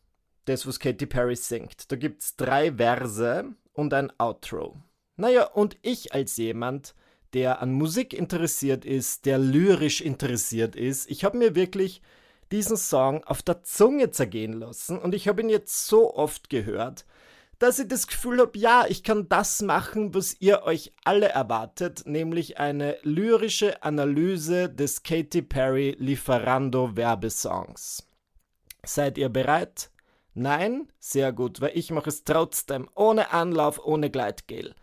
Das, 0.48 0.66
was 0.66 0.80
Katy 0.80 1.04
Perry 1.04 1.36
singt. 1.36 1.92
Da 1.92 1.96
gibt 1.96 2.22
es 2.22 2.34
drei 2.34 2.72
Verse 2.72 3.54
und 3.74 3.92
ein 3.92 4.10
Outro. 4.18 4.78
Naja, 5.18 5.44
und 5.44 5.76
ich 5.82 6.14
als 6.14 6.38
jemand, 6.38 6.94
der 7.34 7.60
an 7.60 7.74
Musik 7.74 8.14
interessiert 8.14 8.86
ist, 8.86 9.26
der 9.26 9.36
lyrisch 9.36 10.00
interessiert 10.00 10.74
ist, 10.74 11.10
ich 11.10 11.22
habe 11.22 11.36
mir 11.36 11.54
wirklich 11.54 12.00
diesen 12.50 12.78
Song 12.78 13.24
auf 13.24 13.42
der 13.42 13.62
Zunge 13.62 14.10
zergehen 14.10 14.54
lassen 14.54 14.98
und 14.98 15.14
ich 15.14 15.28
habe 15.28 15.42
ihn 15.42 15.50
jetzt 15.50 15.86
so 15.86 16.14
oft 16.14 16.48
gehört, 16.48 17.04
dass 17.58 17.78
ich 17.78 17.88
das 17.88 18.06
Gefühl 18.06 18.40
habe, 18.40 18.56
ja, 18.56 18.86
ich 18.88 19.02
kann 19.02 19.28
das 19.28 19.60
machen, 19.60 20.14
was 20.14 20.34
ihr 20.40 20.62
euch 20.62 20.94
alle 21.04 21.28
erwartet, 21.28 22.04
nämlich 22.06 22.56
eine 22.58 22.96
lyrische 23.02 23.82
Analyse 23.82 24.70
des 24.70 25.02
Katy 25.02 25.42
Perry 25.42 25.94
Lieferando 25.98 26.96
Werbesongs. 26.96 28.08
Seid 28.82 29.18
ihr 29.18 29.28
bereit? 29.28 29.90
Nein? 30.38 30.86
Sehr 31.00 31.32
gut, 31.32 31.60
weil 31.60 31.76
ich 31.76 31.90
mache 31.90 32.10
es 32.10 32.22
trotzdem, 32.22 32.88
ohne 32.94 33.32
Anlauf, 33.32 33.84
ohne 33.84 34.08
Gleitgel. 34.08 34.74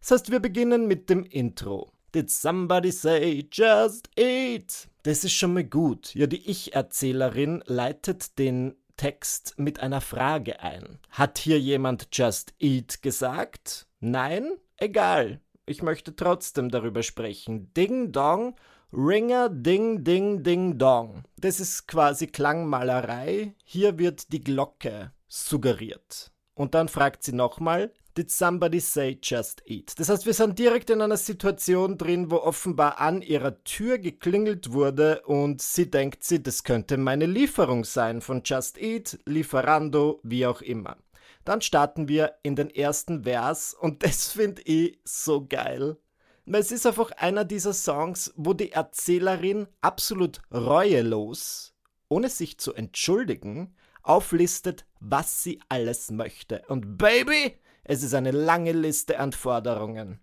Das 0.00 0.10
heißt, 0.10 0.30
wir 0.32 0.40
beginnen 0.40 0.88
mit 0.88 1.08
dem 1.08 1.24
Intro. 1.24 1.92
Did 2.12 2.28
somebody 2.28 2.90
say 2.90 3.48
just 3.52 4.10
eat? 4.18 4.88
Das 5.04 5.22
ist 5.22 5.34
schon 5.34 5.54
mal 5.54 5.64
gut. 5.64 6.12
Ja, 6.14 6.26
die 6.26 6.50
Ich-Erzählerin 6.50 7.62
leitet 7.66 8.36
den 8.38 8.74
Text 8.96 9.54
mit 9.58 9.78
einer 9.78 10.00
Frage 10.00 10.60
ein. 10.60 10.98
Hat 11.10 11.38
hier 11.38 11.60
jemand 11.60 12.08
Just 12.12 12.54
Eat 12.58 13.00
gesagt? 13.02 13.86
Nein? 14.00 14.56
Egal. 14.76 15.40
Ich 15.66 15.82
möchte 15.82 16.16
trotzdem 16.16 16.68
darüber 16.68 17.04
sprechen. 17.04 17.72
Ding 17.74 18.10
Dong, 18.10 18.56
Ringer 18.92 19.48
Ding 19.48 20.04
Ding 20.04 20.42
Ding 20.42 20.78
Dong. 20.78 21.24
Das 21.36 21.58
ist 21.60 21.88
quasi 21.88 22.28
Klangmalerei. 22.28 23.54
Hier 23.64 23.98
wird 23.98 24.32
die 24.32 24.40
Glocke 24.40 25.12
suggeriert. 25.26 26.32
Und 26.54 26.74
dann 26.74 26.88
fragt 26.88 27.22
sie 27.24 27.32
nochmal, 27.32 27.92
Did 28.16 28.30
somebody 28.30 28.80
say 28.80 29.18
just 29.22 29.62
eat? 29.66 29.92
Das 29.98 30.08
heißt, 30.08 30.24
wir 30.24 30.32
sind 30.32 30.58
direkt 30.58 30.88
in 30.88 31.02
einer 31.02 31.18
Situation 31.18 31.98
drin, 31.98 32.30
wo 32.30 32.36
offenbar 32.36 32.98
an 32.98 33.20
ihrer 33.20 33.62
Tür 33.64 33.98
geklingelt 33.98 34.72
wurde 34.72 35.20
und 35.26 35.60
sie 35.60 35.90
denkt 35.90 36.24
sie, 36.24 36.42
das 36.42 36.64
könnte 36.64 36.96
meine 36.96 37.26
Lieferung 37.26 37.84
sein 37.84 38.22
von 38.22 38.40
Just 38.42 38.78
Eat, 38.78 39.18
Lieferando, 39.26 40.20
wie 40.22 40.46
auch 40.46 40.62
immer. 40.62 40.96
Dann 41.44 41.60
starten 41.60 42.08
wir 42.08 42.36
in 42.42 42.56
den 42.56 42.70
ersten 42.70 43.24
Vers 43.24 43.74
und 43.74 44.02
das 44.02 44.28
finde 44.28 44.62
ich 44.62 44.98
so 45.04 45.46
geil. 45.46 45.98
Weil 46.46 46.60
es 46.60 46.70
ist 46.70 46.86
einfach 46.86 47.10
einer 47.10 47.44
dieser 47.44 47.72
Songs, 47.72 48.32
wo 48.36 48.52
die 48.52 48.70
Erzählerin 48.70 49.66
absolut 49.80 50.40
reuelos, 50.52 51.74
ohne 52.08 52.28
sich 52.28 52.58
zu 52.58 52.72
entschuldigen, 52.72 53.74
auflistet, 54.04 54.86
was 55.00 55.42
sie 55.42 55.60
alles 55.68 56.12
möchte. 56.12 56.62
Und 56.68 56.98
Baby, 56.98 57.58
es 57.82 58.04
ist 58.04 58.14
eine 58.14 58.30
lange 58.30 58.72
Liste 58.72 59.18
an 59.18 59.32
Forderungen. 59.32 60.20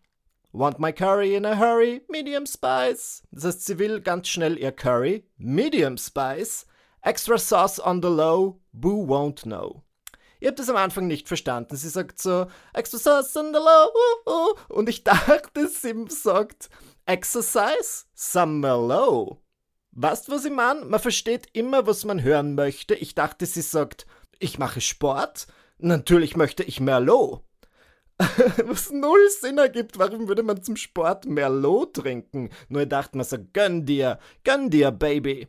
Want 0.53 0.79
my 0.79 0.93
curry 0.93 1.35
in 1.35 1.45
a 1.45 1.57
hurry, 1.57 2.05
medium 2.09 2.45
spice. 2.45 3.23
Das 3.31 3.43
heißt, 3.43 3.65
sie 3.65 3.79
will 3.79 3.99
ganz 3.99 4.29
schnell 4.29 4.57
ihr 4.57 4.71
Curry, 4.71 5.25
medium 5.37 5.97
spice, 5.97 6.67
extra 7.01 7.37
sauce 7.37 7.79
on 7.79 8.01
the 8.01 8.07
low, 8.07 8.61
boo 8.71 9.05
won't 9.05 9.41
know. 9.41 9.83
Ihr 10.43 10.49
habt 10.49 10.59
das 10.59 10.69
am 10.69 10.75
Anfang 10.75 11.07
nicht 11.07 11.29
verstanden. 11.29 11.77
Sie 11.77 11.87
sagt 11.87 12.21
so, 12.21 12.41
on 12.41 13.53
the 13.53 13.59
low, 13.59 14.57
und 14.67 14.89
ich 14.89 15.05
dachte, 15.05 15.69
sie 15.69 16.05
sagt, 16.09 16.69
exercise, 17.05 18.07
summer 18.13 18.75
low. 18.75 19.37
Weißt 19.91 20.27
du, 20.27 20.33
was 20.33 20.43
ich 20.43 20.51
meine? 20.51 20.83
Man 20.83 20.99
versteht 20.99 21.47
immer, 21.53 21.87
was 21.87 22.03
man 22.03 22.23
hören 22.23 22.55
möchte. 22.55 22.93
Ich 22.93 23.15
dachte, 23.15 23.45
sie 23.45 23.61
sagt, 23.61 24.05
ich 24.37 24.59
mache 24.59 24.81
Sport. 24.81 25.47
Natürlich 25.77 26.35
möchte 26.35 26.63
ich 26.63 26.81
Merlot. 26.81 27.41
was 28.65 28.91
null 28.91 29.29
Sinn 29.39 29.57
ergibt, 29.57 29.97
warum 29.97 30.27
würde 30.27 30.43
man 30.43 30.61
zum 30.61 30.75
Sport 30.75 31.25
Merlot 31.25 31.93
trinken? 31.95 32.49
Nur 32.67 32.85
dachte 32.85 33.15
man 33.15 33.25
so, 33.25 33.37
gönn 33.53 33.85
dir, 33.85 34.19
gönn 34.43 34.69
dir, 34.69 34.91
Baby. 34.91 35.47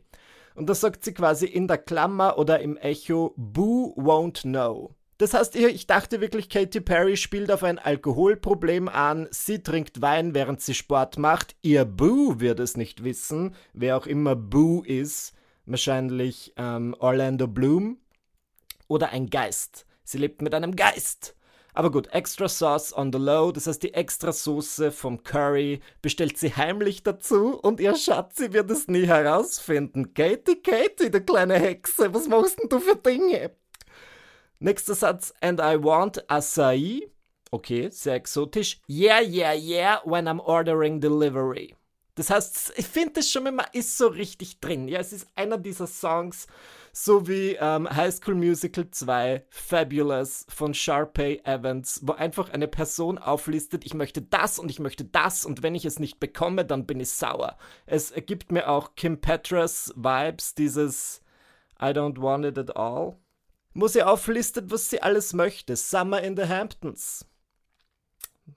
Und 0.55 0.67
da 0.69 0.73
sagt 0.73 1.03
sie 1.03 1.13
quasi 1.13 1.45
in 1.45 1.67
der 1.67 1.77
Klammer 1.77 2.37
oder 2.37 2.59
im 2.61 2.77
Echo, 2.77 3.33
Boo 3.37 3.93
won't 3.97 4.41
know. 4.41 4.95
Das 5.17 5.33
heißt, 5.33 5.55
ich 5.55 5.87
dachte 5.87 6.19
wirklich, 6.19 6.49
Katy 6.49 6.81
Perry 6.81 7.15
spielt 7.15 7.49
auf 7.49 7.63
ein 7.63 7.79
Alkoholproblem 7.79 8.89
an. 8.89 9.27
Sie 9.31 9.63
trinkt 9.63 10.01
Wein, 10.01 10.33
während 10.33 10.61
sie 10.61 10.73
Sport 10.73 11.17
macht. 11.17 11.55
Ihr 11.61 11.85
Boo 11.85 12.39
wird 12.39 12.59
es 12.59 12.75
nicht 12.75 13.03
wissen, 13.03 13.55
wer 13.73 13.95
auch 13.95 14.07
immer 14.07 14.35
Boo 14.35 14.81
ist. 14.83 15.33
Wahrscheinlich 15.65 16.53
ähm, 16.57 16.95
Orlando 16.99 17.47
Bloom. 17.47 17.97
Oder 18.87 19.09
ein 19.09 19.29
Geist. 19.29 19.85
Sie 20.03 20.17
lebt 20.17 20.41
mit 20.41 20.53
einem 20.53 20.75
Geist. 20.75 21.35
Aber 21.77 21.91
gut, 21.91 22.07
Extra 22.13 22.47
Sauce 22.47 22.95
on 22.95 23.11
the 23.11 23.19
Low, 23.19 23.51
das 23.51 23.67
heißt 23.67 23.83
die 23.83 23.93
extra 23.93 24.31
Soße 24.31 24.93
vom 24.93 25.23
Curry, 25.23 25.81
bestellt 26.01 26.37
sie 26.37 26.55
heimlich 26.55 27.03
dazu 27.03 27.59
und 27.59 27.81
ihr 27.81 27.97
Schatzi 27.97 28.53
wird 28.53 28.71
es 28.71 28.87
nie 28.87 29.05
herausfinden. 29.05 30.13
Katie, 30.13 30.55
Katie, 30.55 31.11
du 31.11 31.19
kleine 31.19 31.55
Hexe, 31.55 32.13
was 32.13 32.29
machst 32.29 32.61
denn 32.61 32.69
du 32.69 32.79
für 32.79 32.95
Dinge? 32.95 33.51
Nächster 34.59 34.95
Satz, 34.95 35.33
and 35.41 35.59
I 35.59 35.75
want 35.77 36.23
Acai. 36.29 37.11
Okay, 37.51 37.89
sehr 37.91 38.15
exotisch. 38.15 38.79
Yeah, 38.87 39.19
yeah, 39.19 39.53
yeah, 39.53 39.99
when 40.05 40.29
I'm 40.29 40.39
ordering 40.39 41.01
delivery. 41.01 41.75
Das 42.15 42.29
heißt, 42.29 42.73
ich 42.77 42.87
finde 42.87 43.15
das 43.15 43.29
schon 43.29 43.45
immer 43.47 43.65
ist 43.73 43.97
so 43.97 44.07
richtig 44.07 44.61
drin. 44.61 44.87
Ja, 44.87 45.01
es 45.01 45.11
ist 45.11 45.27
einer 45.35 45.57
dieser 45.57 45.87
Songs, 45.87 46.47
so 46.97 47.27
wie 47.27 47.57
ähm, 47.59 47.93
High 47.93 48.13
School 48.13 48.35
Musical 48.35 48.89
2, 48.89 49.43
Fabulous 49.49 50.45
von 50.47 50.73
Sharpay 50.73 51.41
Evans, 51.43 51.99
wo 52.03 52.13
einfach 52.13 52.51
eine 52.51 52.69
Person 52.69 53.17
auflistet, 53.17 53.85
ich 53.85 53.93
möchte 53.93 54.21
das 54.21 54.59
und 54.59 54.71
ich 54.71 54.79
möchte 54.79 55.03
das 55.03 55.45
und 55.45 55.61
wenn 55.61 55.75
ich 55.75 55.83
es 55.83 55.99
nicht 55.99 56.21
bekomme, 56.21 56.63
dann 56.63 56.85
bin 56.85 57.01
ich 57.01 57.09
sauer. 57.09 57.57
Es 57.85 58.11
ergibt 58.11 58.53
mir 58.53 58.69
auch 58.69 58.95
Kim 58.95 59.19
Petras 59.19 59.93
Vibes, 59.97 60.55
dieses 60.55 61.21
I 61.81 61.87
don't 61.87 62.21
want 62.21 62.45
it 62.45 62.57
at 62.57 62.77
all, 62.77 63.17
wo 63.73 63.89
sie 63.89 64.01
auflistet, 64.01 64.71
was 64.71 64.89
sie 64.89 65.01
alles 65.01 65.33
möchte. 65.33 65.75
Summer 65.75 66.21
in 66.21 66.37
the 66.37 66.47
Hamptons 66.47 67.25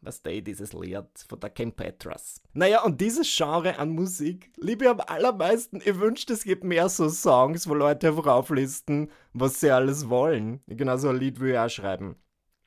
was 0.00 0.22
day 0.22 0.42
dieses 0.42 0.72
Lied 0.72 1.06
von 1.28 1.40
der 1.40 1.50
Kim 1.50 1.72
Petras. 1.72 2.40
Naja, 2.52 2.82
und 2.82 3.00
dieses 3.00 3.34
Genre 3.34 3.78
an 3.78 3.90
Musik 3.90 4.50
liebe 4.56 4.84
ich 4.84 4.90
am 4.90 5.00
allermeisten. 5.00 5.80
Ich 5.84 5.98
wünschte, 5.98 6.32
es 6.32 6.44
gibt 6.44 6.64
mehr 6.64 6.88
so 6.88 7.08
Songs, 7.08 7.68
wo 7.68 7.74
Leute 7.74 8.08
einfach 8.08 8.26
auflisten, 8.26 9.10
was 9.32 9.60
sie 9.60 9.70
alles 9.70 10.08
wollen. 10.08 10.60
Genau 10.66 10.96
so 10.96 11.08
ein 11.08 11.16
Lied 11.18 11.40
will 11.40 11.52
ich 11.52 11.58
auch 11.58 11.68
schreiben. 11.68 12.16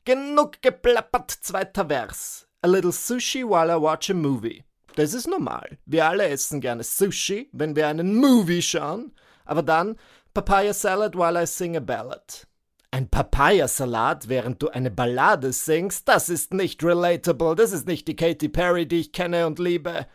Genug 0.06 0.62
geplappert, 0.62 1.32
zweiter 1.32 1.86
Vers. 1.88 2.48
A 2.62 2.68
little 2.68 2.92
sushi 2.92 3.44
while 3.44 3.72
I 3.72 3.82
watch 3.82 4.10
a 4.10 4.14
movie. 4.14 4.64
Das 4.96 5.14
ist 5.14 5.28
normal. 5.28 5.78
Wir 5.86 6.06
alle 6.06 6.28
essen 6.28 6.60
gerne 6.60 6.84
Sushi, 6.84 7.50
wenn 7.54 7.76
wir 7.76 7.88
einen 7.88 8.16
Movie 8.16 8.62
schauen. 8.62 9.14
Aber 9.46 9.64
dann 9.64 9.98
Papaya 10.34 10.74
Salad 10.74 11.16
while 11.16 11.42
I 11.42 11.46
sing 11.46 11.78
a 11.78 11.80
ballad. 11.80 12.48
Ein 12.94 13.10
Papayasalat, 13.10 14.28
während 14.28 14.62
du 14.62 14.68
eine 14.68 14.92
Ballade 14.92 15.54
singst, 15.54 16.10
das 16.10 16.28
ist 16.28 16.54
nicht 16.54 16.84
relatable, 16.84 17.56
das 17.56 17.72
ist 17.72 17.88
nicht 17.88 18.06
die 18.10 18.18
Katy 18.18 18.50
Perry, 18.50 18.86
die 18.86 19.00
ich 19.00 19.14
kenne 19.14 19.48
und 19.48 19.60
liebe. 19.60 20.08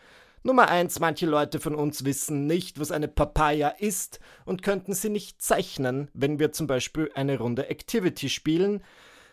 Nummer 0.42 0.68
eins, 0.68 1.00
manche 1.00 1.24
Leute 1.24 1.58
von 1.58 1.74
uns 1.74 2.04
wissen 2.04 2.46
nicht, 2.46 2.78
was 2.78 2.92
eine 2.92 3.08
Papaya 3.08 3.68
ist 3.68 4.20
und 4.44 4.62
könnten 4.62 4.92
sie 4.92 5.08
nicht 5.08 5.40
zeichnen, 5.40 6.10
wenn 6.12 6.38
wir 6.38 6.52
zum 6.52 6.66
Beispiel 6.66 7.10
eine 7.14 7.38
Runde 7.38 7.70
Activity 7.70 8.28
spielen. 8.28 8.84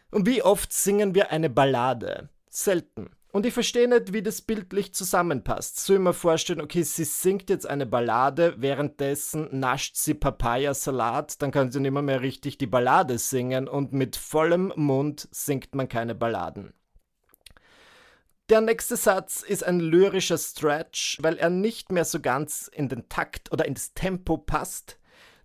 Und 0.10 0.26
wie 0.26 0.42
oft 0.42 0.72
singen 0.72 1.14
wir 1.14 1.30
eine 1.32 1.50
Ballade? 1.50 2.30
Selten. 2.50 3.10
Und 3.34 3.48
ich 3.48 3.54
verstehe 3.56 3.88
nicht, 3.88 4.14
wie 4.14 4.22
das 4.22 4.44
bildlich 4.44 4.94
zusammenpasst. 4.94 5.80
So 5.80 5.96
immer 5.96 6.14
vorstellen, 6.14 6.62
okay, 6.62 6.84
sie 6.84 7.04
singt 7.04 7.50
jetzt 7.50 7.68
eine 7.68 7.88
Ballade, 7.88 8.54
währenddessen 8.58 9.48
nascht 9.60 9.96
sie 9.96 10.14
Papayasalat, 10.14 11.42
dann 11.42 11.50
kann 11.50 11.72
sie 11.72 11.80
nicht 11.80 11.92
mehr, 11.92 12.22
richtig 12.22 12.60
die 12.60 12.68
Ballade 12.68 13.18
singen 13.18 13.68
und 13.68 13.92
mit 13.92 14.18
vollem 14.18 14.72
Mund 14.76 15.28
singt 15.32 15.74
man 15.74 15.90
keine 15.90 16.14
Balladen. 16.14 16.74
Der 18.50 18.62
nächste 18.62 18.98
Satz 18.98 19.42
ist 19.42 19.64
ein 19.64 19.80
lyrischer 19.80 20.38
Stretch, 20.38 21.18
weil 21.24 21.38
er 21.38 21.50
nicht 21.50 21.92
mehr 21.92 22.06
so 22.06 22.20
ganz 22.20 22.70
in 22.72 22.88
den 22.88 23.10
Takt 23.10 23.52
oder 23.52 23.66
ins 23.66 23.96
Tempo 23.96 24.38
passt. 24.38 25.00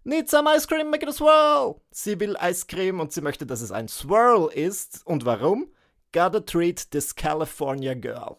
Need 0.04 0.28
some 0.28 0.54
ice 0.54 0.68
cream, 0.68 0.90
make 0.90 1.06
it 1.06 1.08
a 1.08 1.12
swirl! 1.14 1.80
Sie 1.90 2.20
will 2.20 2.36
Eiscreme 2.36 3.00
und 3.00 3.14
sie 3.14 3.22
möchte, 3.22 3.46
dass 3.46 3.62
es 3.62 3.72
ein 3.72 3.88
Swirl 3.88 4.50
ist. 4.52 5.06
Und 5.06 5.24
warum? 5.24 5.72
Gotta 6.12 6.40
Treat 6.40 6.90
This 6.90 7.14
California 7.14 7.94
Girl. 7.94 8.36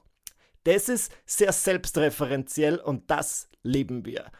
Das 0.63 0.89
ist 0.89 1.11
sehr 1.25 1.51
selbstreferenziell 1.51 2.77
und 2.77 3.09
das 3.11 3.47
lieben 3.63 4.05
wir. 4.05 4.31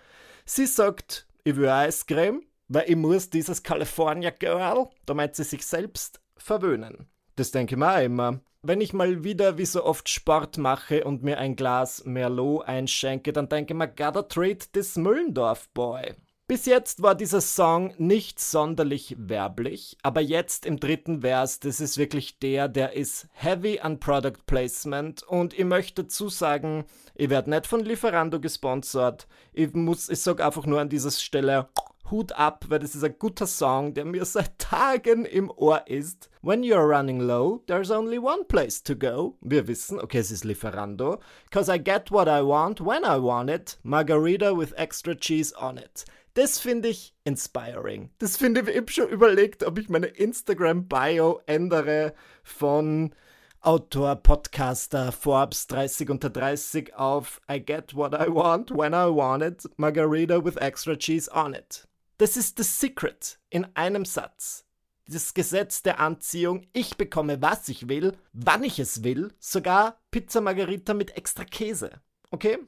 Sie 0.45 0.65
sagt, 0.65 1.27
ich 1.43 1.55
will 1.55 1.69
Eiscreme, 1.69 2.41
weil 2.67 2.89
ich 2.89 2.95
muss 2.95 3.29
dieses 3.29 3.61
California 3.61 4.31
Girl, 4.31 4.89
da 5.05 5.13
meint 5.13 5.35
sie 5.35 5.43
sich 5.43 5.65
selbst, 5.65 6.21
verwöhnen. 6.37 7.07
Das 7.35 7.51
denke 7.51 7.75
ich 7.75 7.79
mir 7.79 7.95
auch 7.95 8.01
immer. 8.01 8.41
Wenn 8.61 8.81
ich 8.81 8.93
mal 8.93 9.23
wieder 9.23 9.57
wie 9.57 9.65
so 9.65 9.85
oft 9.85 10.09
Sport 10.09 10.57
mache 10.57 11.03
und 11.03 11.23
mir 11.23 11.37
ein 11.37 11.55
Glas 11.55 12.03
Merlot 12.05 12.65
einschenke, 12.65 13.31
dann 13.31 13.47
denke 13.47 13.73
ich 13.73 13.77
mir, 13.77 13.87
gotta 13.87 14.23
treat 14.23 14.73
this 14.73 14.97
Müllendorf 14.97 15.69
Boy. 15.69 16.15
Bis 16.49 16.65
jetzt 16.65 17.03
war 17.03 17.13
dieser 17.13 17.41
Song 17.41 17.93
nicht 17.99 18.39
sonderlich 18.39 19.15
werblich, 19.19 19.99
aber 20.01 20.19
jetzt 20.19 20.65
im 20.65 20.79
dritten 20.79 21.21
Vers, 21.21 21.59
das 21.59 21.79
ist 21.79 21.99
wirklich 21.99 22.39
der, 22.39 22.67
der 22.67 22.93
ist 22.93 23.27
heavy 23.33 23.79
an 23.81 23.99
Product 23.99 24.47
Placement 24.47 25.21
und 25.21 25.53
ich 25.53 25.65
möchte 25.65 26.01
dazu 26.01 26.27
sagen, 26.27 26.85
ich 27.13 27.29
werde 27.29 27.51
nicht 27.51 27.67
von 27.67 27.85
Lieferando 27.85 28.39
gesponsert. 28.39 29.27
Ich 29.53 29.75
muss, 29.75 30.09
ich 30.09 30.21
sag 30.21 30.41
einfach 30.41 30.65
nur 30.65 30.81
an 30.81 30.89
dieser 30.89 31.11
Stelle 31.11 31.69
Hut 32.09 32.31
ab, 32.31 32.65
weil 32.69 32.79
das 32.79 32.95
ist 32.95 33.03
ein 33.03 33.19
guter 33.19 33.45
Song, 33.45 33.93
der 33.93 34.05
mir 34.05 34.25
seit 34.25 34.57
Tagen 34.57 35.25
im 35.25 35.51
Ohr 35.51 35.83
ist. 35.85 36.31
When 36.41 36.63
you're 36.63 36.87
running 36.87 37.19
low, 37.19 37.61
there's 37.67 37.91
only 37.91 38.17
one 38.17 38.43
place 38.45 38.81
to 38.85 38.95
go. 38.95 39.37
Wir 39.41 39.67
wissen, 39.67 39.99
okay, 39.99 40.17
es 40.17 40.31
ist 40.31 40.45
Lieferando. 40.45 41.19
Cause 41.51 41.71
I 41.71 41.77
get 41.77 42.09
what 42.09 42.27
I 42.27 42.41
want 42.41 42.81
when 42.81 43.03
I 43.03 43.21
want 43.21 43.51
it. 43.51 43.77
Margarita 43.83 44.57
with 44.57 44.73
extra 44.77 45.13
cheese 45.13 45.53
on 45.53 45.77
it. 45.77 46.05
Das 46.39 46.57
finde 46.57 46.87
ich 46.87 47.13
inspiring. 47.25 48.11
Das 48.19 48.37
finde 48.37 48.61
ich, 48.61 48.69
ich 48.69 48.77
habe 48.77 48.89
schon 48.89 49.09
überlegt, 49.09 49.65
ob 49.65 49.77
ich 49.77 49.89
meine 49.89 50.05
Instagram-Bio 50.05 51.41
ändere 51.47 52.13
von 52.43 53.13
Autor, 53.59 54.15
Podcaster, 54.15 55.11
Forbes 55.11 55.67
30 55.67 56.09
unter 56.09 56.29
30 56.29 56.95
auf 56.95 57.41
I 57.51 57.59
get 57.59 57.93
what 57.93 58.13
I 58.13 58.33
want 58.33 58.71
when 58.71 58.93
I 58.93 59.13
want 59.13 59.43
it, 59.43 59.69
Margarita 59.75 60.41
with 60.41 60.55
extra 60.61 60.95
cheese 60.95 61.29
on 61.29 61.53
it. 61.53 61.85
Das 62.19 62.37
ist 62.37 62.57
das 62.57 62.79
Secret 62.79 63.37
in 63.49 63.67
einem 63.75 64.05
Satz. 64.05 64.63
Das 65.07 65.33
Gesetz 65.33 65.83
der 65.83 65.99
Anziehung, 65.99 66.67
ich 66.71 66.95
bekomme, 66.95 67.41
was 67.41 67.67
ich 67.67 67.89
will, 67.89 68.15
wann 68.31 68.63
ich 68.63 68.79
es 68.79 69.03
will, 69.03 69.33
sogar 69.39 69.99
Pizza 70.09 70.39
Margarita 70.39 70.93
mit 70.93 71.17
extra 71.17 71.43
Käse. 71.43 71.99
Okay? 72.31 72.59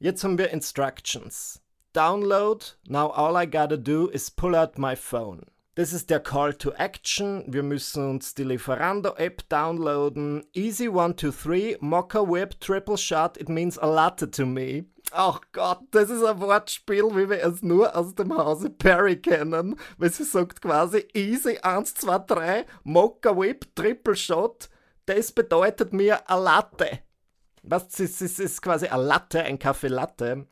Jetzt 0.00 0.24
haben 0.24 0.38
wir 0.38 0.50
Instructions. 0.50 1.62
Download. 1.96 2.74
Now 2.90 3.08
all 3.08 3.38
I 3.38 3.46
gotta 3.46 3.78
do 3.78 4.10
is 4.10 4.28
pull 4.28 4.54
out 4.54 4.76
my 4.76 4.94
phone. 4.94 5.46
Das 5.76 5.94
ist 5.94 6.10
der 6.10 6.20
Call 6.20 6.52
to 6.52 6.72
Action. 6.72 7.42
Wir 7.46 7.62
müssen 7.62 8.10
uns 8.10 8.34
die 8.34 8.44
Lieferando-App 8.44 9.48
downloaden. 9.48 10.44
Easy 10.52 10.88
1, 10.88 11.16
2, 11.16 11.30
3, 11.30 11.76
Mocha 11.80 12.20
Whip, 12.20 12.60
Triple 12.60 12.98
Shot, 12.98 13.38
it 13.38 13.48
means 13.48 13.78
a 13.78 13.86
latte 13.86 14.30
to 14.30 14.44
me. 14.44 14.84
Ach 15.10 15.40
Gott, 15.52 15.84
das 15.92 16.10
ist 16.10 16.22
ein 16.22 16.38
Wortspiel, 16.38 17.04
wie 17.14 17.30
wir 17.30 17.42
es 17.42 17.62
nur 17.62 17.96
aus 17.96 18.14
dem 18.14 18.36
Hause 18.36 18.68
Perry 18.68 19.16
kennen. 19.16 19.78
Weil 19.96 20.12
sie 20.12 20.24
sagt 20.24 20.60
quasi 20.60 21.08
Easy 21.14 21.56
1, 21.62 21.94
2, 21.94 22.18
3, 22.26 22.66
Mocha 22.84 23.34
Whip, 23.34 23.74
Triple 23.74 24.16
Shot. 24.16 24.68
Das 25.06 25.32
bedeutet 25.32 25.94
mir 25.94 26.28
a 26.30 26.36
Latte. 26.36 26.98
Was, 27.62 27.98
es 27.98 28.20
ist 28.20 28.60
quasi 28.60 28.86
a 28.88 28.96
Latte, 28.96 29.42
ein 29.42 29.58
Kaffee 29.58 29.88
Latte. 29.88 30.46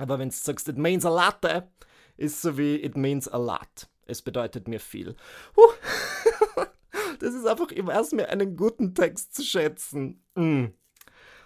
Aber 0.00 0.18
wenn 0.18 0.30
du 0.30 0.34
sagst, 0.34 0.66
it 0.66 0.78
means 0.78 1.04
a 1.04 1.10
latte, 1.10 1.68
ist 2.16 2.40
so 2.40 2.56
wie 2.56 2.76
it 2.76 2.96
means 2.96 3.28
a 3.28 3.36
lot. 3.36 3.88
Es 4.06 4.22
bedeutet 4.22 4.66
mir 4.66 4.80
viel. 4.80 5.14
Huh. 5.56 5.72
das 7.20 7.34
ist 7.34 7.46
einfach, 7.46 7.70
ich 7.70 7.86
weiß 7.86 8.12
mir 8.12 8.30
einen 8.30 8.56
guten 8.56 8.94
Text 8.94 9.34
zu 9.34 9.44
schätzen. 9.44 10.24
Mm. 10.34 10.68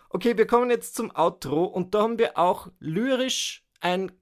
Okay, 0.08 0.36
wir 0.36 0.46
kommen 0.46 0.70
jetzt 0.70 0.94
zum 0.94 1.10
Outro 1.16 1.64
und 1.64 1.94
da 1.94 2.02
haben 2.02 2.18
wir 2.18 2.38
auch 2.38 2.68
lyrisch 2.78 3.66
ein 3.80 4.12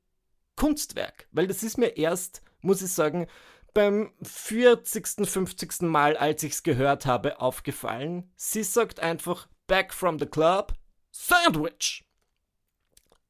Kunstwerk, 0.57 1.29
weil 1.31 1.47
das 1.47 1.63
ist 1.63 1.77
mir 1.77 1.99
erst, 1.99 2.41
muss 2.63 2.81
ich 2.81 2.91
sagen, 2.91 3.27
beim 3.75 4.15
40., 4.23 5.29
50. 5.29 5.83
Mal, 5.83 6.17
als 6.17 6.43
ich 6.43 6.53
es 6.53 6.63
gehört 6.63 7.05
habe, 7.05 7.39
aufgefallen. 7.39 8.33
Sie 8.37 8.63
sagt 8.63 9.01
einfach 9.01 9.49
Back 9.67 9.93
from 9.93 10.19
the 10.19 10.27
Club, 10.27 10.73
Sandwich. 11.11 12.07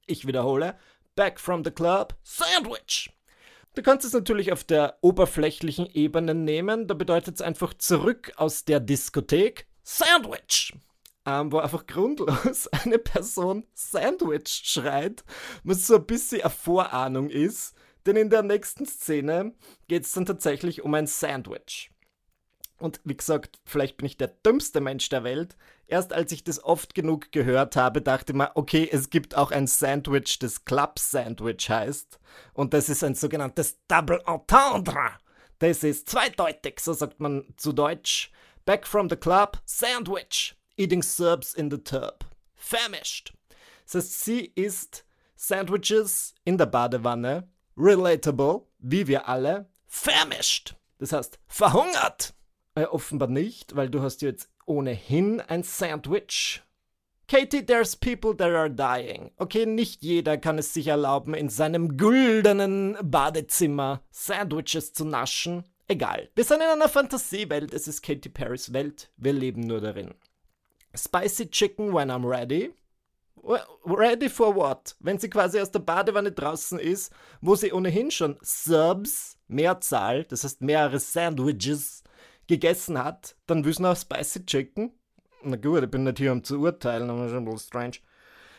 Ich 0.07 0.27
wiederhole, 0.27 0.79
Back 1.15 1.39
from 1.39 1.63
the 1.63 1.71
Club, 1.71 2.15
Sandwich. 2.23 3.11
Du 3.75 3.83
kannst 3.83 4.07
es 4.07 4.13
natürlich 4.13 4.53
auf 4.53 4.65
der 4.65 4.99
oberflächlichen 5.03 5.87
Ebene 5.87 6.35
nehmen, 6.35 6.87
da 6.87 6.95
bedeutet 6.95 7.35
es 7.35 7.43
einfach 7.43 7.75
zurück 7.75 8.33
aus 8.37 8.65
der 8.65 8.81
Diskothek, 8.81 9.67
Sandwich. 9.83 10.75
Ähm, 11.25 11.53
wo 11.53 11.59
einfach 11.59 11.87
grundlos 11.87 12.67
eine 12.85 12.99
Person 12.99 13.67
Sandwich 13.75 14.63
schreit, 14.65 15.23
was 15.65 15.87
so 15.87 15.97
ein 15.97 16.07
bisschen 16.07 16.41
eine 16.41 16.51
Vorahnung 16.51 17.29
ist, 17.29 17.75
denn 18.07 18.17
in 18.17 18.31
der 18.31 18.43
nächsten 18.43 18.87
Szene 18.87 19.55
geht 19.89 20.05
es 20.05 20.13
dann 20.13 20.27
tatsächlich 20.27 20.83
um 20.83 20.95
ein 20.95 21.07
Sandwich. 21.07 21.91
Und 22.79 23.01
wie 23.05 23.17
gesagt, 23.17 23.61
vielleicht 23.65 23.99
bin 23.99 24.07
ich 24.07 24.17
der 24.17 24.29
dümmste 24.29 24.81
Mensch 24.81 25.09
der 25.09 25.23
Welt. 25.23 25.57
Erst 25.93 26.15
als 26.15 26.33
ich 26.33 26.43
das 26.43 26.65
oft 26.65 26.95
genug 26.95 27.33
gehört 27.33 27.77
habe, 27.77 28.01
dachte 28.01 28.33
mir, 28.33 28.53
okay, 28.55 28.89
es 28.91 29.11
gibt 29.11 29.37
auch 29.37 29.51
ein 29.51 29.67
Sandwich, 29.67 30.39
das 30.39 30.65
Club 30.65 30.99
Sandwich 30.99 31.69
heißt. 31.69 32.19
Und 32.55 32.73
das 32.73 32.89
ist 32.89 33.05
ein 33.05 33.15
sogenanntes 33.15 33.77
Double 33.89 34.23
Entendre. 34.27 35.11
Das 35.59 35.85
ist 35.85 36.09
zweideutig, 36.09 36.81
so 36.81 36.95
sagt 36.95 37.21
man 37.21 37.45
zu 37.59 37.75
Deutsch. 37.75 38.33
Back 38.65 38.87
from 38.87 39.11
the 39.11 39.17
club, 39.17 39.61
Sandwich. 39.67 40.57
Eating 40.79 41.03
Serbs 41.03 41.53
in 41.53 41.71
the 41.71 41.77
tub. 41.77 42.25
Famished. 42.55 43.35
Das 43.85 43.97
heißt, 43.97 44.25
sie 44.25 44.47
isst 44.55 45.05
Sandwiches 45.37 46.35
in 46.45 46.57
der 46.57 46.65
Badewanne. 46.65 47.51
Relatable, 47.77 48.63
wie 48.79 49.07
wir 49.07 49.29
alle. 49.29 49.69
Famished. 49.87 50.75
Das 50.99 51.13
heißt, 51.13 51.39
verhungert. 51.49 52.33
Äh, 52.75 52.85
offenbar 52.85 53.29
nicht, 53.29 53.77
weil 53.77 53.91
du 53.91 54.01
hast 54.01 54.23
jetzt 54.23 54.49
ohnehin 54.73 55.41
ein 55.41 55.63
Sandwich. 55.63 56.63
Katie, 57.29 57.65
there's 57.65 57.97
people 57.97 58.35
that 58.35 58.51
are 58.51 58.69
dying. 58.69 59.31
Okay, 59.39 59.65
nicht 59.65 60.03
jeder 60.03 60.37
kann 60.37 60.59
es 60.59 60.75
sich 60.75 60.89
erlauben, 60.89 61.35
in 61.35 61.49
seinem 61.49 61.97
güldenen 61.97 62.97
Badezimmer 63.03 64.03
Sandwiches 64.11 64.93
zu 64.93 65.05
naschen. 65.05 65.65
Egal. 65.89 66.29
Wir 66.35 66.45
sind 66.45 66.61
in 66.61 66.69
einer 66.69 66.89
Fantasiewelt. 66.89 67.73
Es 67.73 67.89
ist 67.89 68.03
Katy 68.03 68.29
Perrys 68.29 68.73
Welt. 68.73 69.11
Wir 69.17 69.33
leben 69.33 69.63
nur 69.63 69.81
darin. 69.81 70.15
Spicy 70.95 71.51
Chicken 71.51 71.95
when 71.95 72.11
I'm 72.11 72.29
ready. 72.29 72.75
Ready 73.85 74.29
for 74.29 74.55
what? 74.55 74.95
Wenn 75.01 75.19
sie 75.19 75.29
quasi 75.29 75.59
aus 75.59 75.71
der 75.71 75.81
Badewanne 75.81 76.33
draußen 76.33 76.79
ist, 76.79 77.13
wo 77.41 77.57
sie 77.57 77.73
ohnehin 77.73 78.11
schon 78.11 78.39
Subs, 78.41 79.39
Mehrzahl, 79.49 80.25
das 80.25 80.45
heißt 80.45 80.61
mehrere 80.61 81.01
Sandwiches, 81.01 82.02
gegessen 82.53 83.03
hat, 83.03 83.35
dann 83.47 83.65
wissen 83.65 83.87
auch 83.87 83.97
Spicy 83.97 84.45
Chicken. 84.45 84.93
Na 85.43 85.57
gut, 85.57 85.83
ich 85.83 85.91
bin 85.91 86.05
nicht 86.05 86.19
hier, 86.19 86.33
um 86.33 86.45
zu 86.45 86.61
urteilen, 86.61 87.09
aber 87.09 87.29
schon 87.29 87.39
ein 87.39 87.45
bisschen 87.47 87.59
strange. 87.59 87.97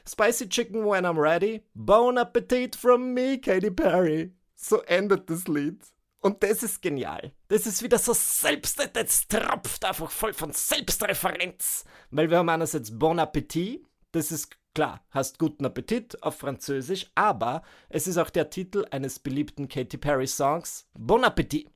Spicy 0.08 0.50
Chicken 0.50 0.84
when 0.84 1.06
I'm 1.06 1.20
ready. 1.20 1.64
Bon 1.74 2.18
Appetit 2.18 2.76
from 2.76 3.14
me, 3.14 3.40
Katy 3.40 3.72
Perry. 3.72 4.34
So 4.56 4.82
endet 4.82 5.30
das 5.30 5.48
Lied. 5.48 5.82
Und 6.20 6.42
das 6.42 6.64
ist 6.64 6.82
genial. 6.82 7.34
Das 7.50 7.68
ist 7.68 7.84
wieder 7.84 8.00
so 8.00 8.14
selbst, 8.14 8.90
das 8.94 9.28
tropft 9.28 9.86
einfach 9.86 10.10
voll 10.10 10.34
von 10.34 10.52
Selbstreferenz. 10.52 11.86
Weil 12.12 12.30
wir 12.30 12.38
haben 12.38 12.50
einerseits 12.50 12.98
Bon 12.98 13.20
Appetit, 13.20 13.86
das 14.12 14.32
ist 14.32 14.58
klar, 14.74 15.06
hast 15.10 15.38
guten 15.38 15.66
Appetit 15.66 16.22
auf 16.24 16.38
Französisch, 16.38 17.12
aber 17.14 17.62
es 17.90 18.08
ist 18.08 18.18
auch 18.18 18.30
der 18.30 18.50
Titel 18.50 18.86
eines 18.90 19.20
beliebten 19.20 19.68
Katy 19.68 19.98
Perry 19.98 20.28
Songs, 20.28 20.88
Bon 20.94 21.24
Appetit. 21.24 21.70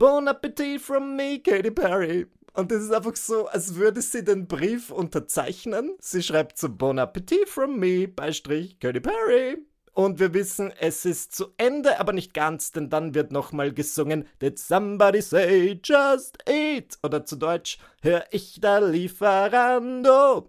Bon 0.00 0.26
Appetit 0.28 0.80
from 0.80 1.14
me, 1.14 1.40
Katy 1.40 1.72
Perry. 1.72 2.26
Und 2.54 2.72
das 2.72 2.84
ist 2.84 2.90
einfach 2.90 3.14
so, 3.16 3.48
als 3.48 3.74
würde 3.74 4.00
sie 4.00 4.24
den 4.24 4.46
Brief 4.46 4.90
unterzeichnen. 4.90 5.94
Sie 6.00 6.22
schreibt 6.22 6.56
so 6.56 6.70
Bon 6.70 6.98
Appetit 6.98 7.50
from 7.50 7.78
me, 7.78 8.08
Beistrich, 8.08 8.80
Katy 8.80 9.00
Perry. 9.00 9.58
Und 9.92 10.18
wir 10.18 10.32
wissen, 10.32 10.72
es 10.80 11.04
ist 11.04 11.36
zu 11.36 11.48
Ende, 11.58 12.00
aber 12.00 12.14
nicht 12.14 12.32
ganz, 12.32 12.72
denn 12.72 12.88
dann 12.88 13.14
wird 13.14 13.30
nochmal 13.30 13.74
gesungen, 13.74 14.26
Did 14.40 14.58
somebody 14.58 15.20
say 15.20 15.78
just 15.84 16.38
eat? 16.48 16.96
Oder 17.02 17.26
zu 17.26 17.36
Deutsch, 17.36 17.76
hör 18.00 18.24
ich 18.30 18.58
da 18.58 18.78
Lieferando? 18.78 20.48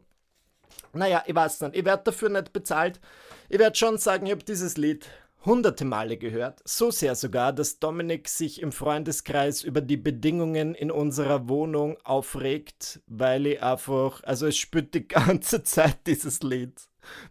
Naja, 0.94 1.26
ich 1.28 1.36
weiß 1.36 1.60
nicht, 1.60 1.76
ich 1.76 1.84
werde 1.84 2.04
dafür 2.06 2.30
nicht 2.30 2.54
bezahlt. 2.54 3.02
Ich 3.50 3.60
werde 3.60 3.76
schon 3.76 3.98
sagen, 3.98 4.28
ich 4.28 4.32
habe 4.32 4.46
dieses 4.46 4.78
Lied 4.78 5.10
hunderte 5.46 5.86
Male 5.86 6.18
gehört, 6.18 6.62
so 6.66 6.92
sehr 6.92 7.16
sogar, 7.16 7.54
dass 7.54 7.80
Dominik 7.80 8.30
sich 8.30 8.62
im 8.62 8.72
Freundeskreis 8.72 9.64
über 9.64 9.82
die 9.82 9.98
Bedingungen 9.98 10.76
in 10.76 10.92
unserer 10.92 11.50
Wohnung 11.50 11.98
aufregt, 12.04 13.02
weil 13.08 13.48
ich 13.48 13.64
einfach, 13.64 14.24
also 14.24 14.48
es 14.48 14.58
spürt 14.58 14.94
die 14.94 15.08
ganze 15.08 15.64
Zeit 15.64 16.06
dieses 16.08 16.42
Lied. 16.44 16.80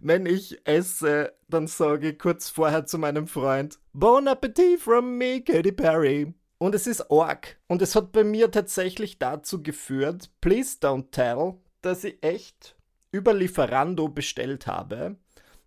Wenn 0.01 0.27
ich 0.27 0.67
esse, 0.67 1.33
dann 1.49 1.69
sage 1.69 2.11
ich 2.11 2.19
kurz 2.19 2.51
vorher 2.51 2.87
zu 2.87 2.99
meinem 2.99 3.29
Freund, 3.29 3.79
Bon 3.93 4.27
Appetit 4.27 4.81
from 4.81 5.17
me, 5.17 5.43
Katy 5.43 5.73
Perry. 5.73 6.35
Und 6.59 6.75
es 6.75 6.87
ist 6.87 7.09
Org. 7.11 7.59
Und 7.69 7.81
es 7.81 7.95
hat 7.95 8.13
bei 8.13 8.25
mir 8.25 8.51
tatsächlich 8.51 9.19
dazu 9.19 9.63
geführt, 9.63 10.31
please 10.41 10.77
don't 10.81 11.11
tell, 11.11 11.55
dass 11.81 12.05
ich 12.05 12.23
echt 12.23 12.77
über 13.13 13.33
Lieferando 13.33 14.09
bestellt 14.09 14.67
habe 14.67 15.17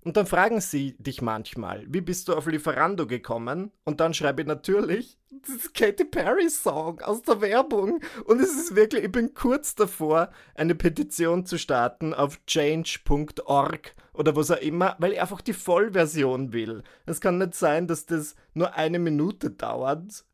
und 0.03 0.17
dann 0.17 0.25
fragen 0.25 0.61
sie 0.61 0.95
dich 0.99 1.21
manchmal, 1.21 1.85
wie 1.87 2.01
bist 2.01 2.27
du 2.27 2.33
auf 2.33 2.47
Lieferando 2.47 3.07
gekommen? 3.07 3.71
Und 3.85 3.99
dann 3.99 4.13
schreibe 4.13 4.41
ich 4.41 4.47
natürlich, 4.47 5.17
das 5.29 5.55
ist 5.55 5.73
Katy 5.73 6.05
Perry 6.05 6.49
Song 6.49 7.01
aus 7.01 7.21
der 7.21 7.41
Werbung. 7.41 8.01
Und 8.25 8.39
es 8.39 8.53
ist 8.53 8.75
wirklich, 8.75 9.05
ich 9.05 9.11
bin 9.11 9.33
kurz 9.33 9.75
davor, 9.75 10.29
eine 10.55 10.75
Petition 10.75 11.45
zu 11.45 11.57
starten 11.57 12.13
auf 12.13 12.39
change.org, 12.45 13.95
oder 14.13 14.35
was 14.35 14.51
auch 14.51 14.61
immer, 14.61 14.95
weil 14.99 15.13
ich 15.13 15.21
einfach 15.21 15.41
die 15.41 15.53
Vollversion 15.53 16.53
will. 16.53 16.83
Es 17.05 17.19
kann 17.19 17.39
nicht 17.39 17.55
sein, 17.55 17.87
dass 17.87 18.05
das 18.05 18.35
nur 18.53 18.75
eine 18.75 18.99
Minute 18.99 19.49
dauert. 19.49 20.25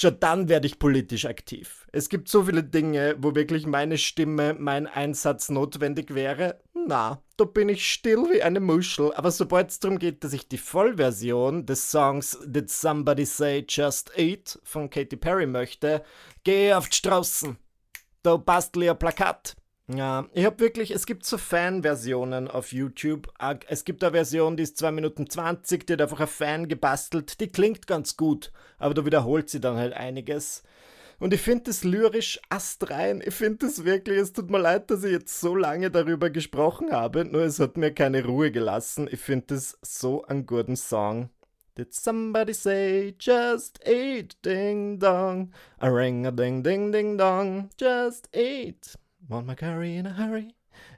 Schon 0.00 0.20
dann 0.20 0.48
werde 0.48 0.68
ich 0.68 0.78
politisch 0.78 1.24
aktiv. 1.24 1.84
Es 1.90 2.08
gibt 2.08 2.28
so 2.28 2.44
viele 2.44 2.62
Dinge, 2.62 3.16
wo 3.18 3.34
wirklich 3.34 3.66
meine 3.66 3.98
Stimme, 3.98 4.54
mein 4.56 4.86
Einsatz 4.86 5.48
notwendig 5.48 6.14
wäre. 6.14 6.60
Na, 6.72 7.20
da 7.36 7.44
bin 7.44 7.68
ich 7.68 7.90
still 7.90 8.30
wie 8.30 8.40
eine 8.40 8.60
Muschel. 8.60 9.12
Aber 9.14 9.32
sobald 9.32 9.70
es 9.70 9.80
darum 9.80 9.98
geht, 9.98 10.22
dass 10.22 10.32
ich 10.32 10.46
die 10.46 10.56
Vollversion 10.56 11.66
des 11.66 11.90
Songs 11.90 12.38
Did 12.44 12.70
Somebody 12.70 13.24
Say 13.24 13.66
Just 13.68 14.12
Eat 14.16 14.60
von 14.62 14.88
Katy 14.88 15.16
Perry 15.16 15.46
möchte, 15.46 16.04
gehe 16.44 16.78
auf 16.78 16.88
die 16.88 16.96
Straßen. 16.96 17.58
Da 18.22 18.36
bastel 18.36 18.84
ich 18.84 18.90
ein 18.90 18.98
Plakat. 19.00 19.56
Ja, 19.90 20.28
ich 20.34 20.44
habe 20.44 20.60
wirklich, 20.60 20.90
es 20.90 21.06
gibt 21.06 21.24
so 21.24 21.38
Fan-Versionen 21.38 22.46
auf 22.46 22.72
YouTube. 22.72 23.32
Es 23.68 23.86
gibt 23.86 24.04
eine 24.04 24.12
Version, 24.12 24.54
die 24.58 24.64
ist 24.64 24.76
2 24.76 24.92
Minuten 24.92 25.30
20, 25.30 25.86
die 25.86 25.94
hat 25.94 26.02
einfach 26.02 26.20
ein 26.20 26.26
Fan 26.26 26.68
gebastelt. 26.68 27.40
Die 27.40 27.48
klingt 27.48 27.86
ganz 27.86 28.18
gut, 28.18 28.52
aber 28.78 28.92
da 28.92 29.06
wiederholt 29.06 29.48
sie 29.48 29.60
dann 29.60 29.78
halt 29.78 29.94
einiges. 29.94 30.62
Und 31.18 31.32
ich 31.32 31.40
finde 31.40 31.64
das 31.64 31.84
lyrisch 31.84 32.38
astrein. 32.50 33.22
Ich 33.24 33.34
finde 33.34 33.66
das 33.66 33.86
wirklich, 33.86 34.18
es 34.18 34.34
tut 34.34 34.50
mir 34.50 34.58
leid, 34.58 34.90
dass 34.90 35.04
ich 35.04 35.10
jetzt 35.10 35.40
so 35.40 35.56
lange 35.56 35.90
darüber 35.90 36.28
gesprochen 36.28 36.92
habe, 36.92 37.24
nur 37.24 37.42
es 37.42 37.58
hat 37.58 37.78
mir 37.78 37.94
keine 37.94 38.26
Ruhe 38.26 38.50
gelassen. 38.52 39.08
Ich 39.10 39.20
finde 39.20 39.46
das 39.48 39.78
so 39.80 40.22
einen 40.26 40.44
guten 40.44 40.76
Song. 40.76 41.30
Did 41.78 41.94
somebody 41.94 42.52
say 42.52 43.14
just 43.18 43.80
eat 43.88 44.36
ding 44.44 44.98
dong? 44.98 45.50
A 45.78 45.88
ring 45.88 46.26
a 46.26 46.30
ding 46.30 46.62
ding 46.62 46.92
ding 46.92 47.16
dong, 47.16 47.70
just 47.80 48.28
eat. 48.36 48.98
Want 49.28 49.46
my 49.46 49.54
curry 49.54 49.96
in 49.96 50.06
a 50.06 50.14
hurry, 50.14 50.54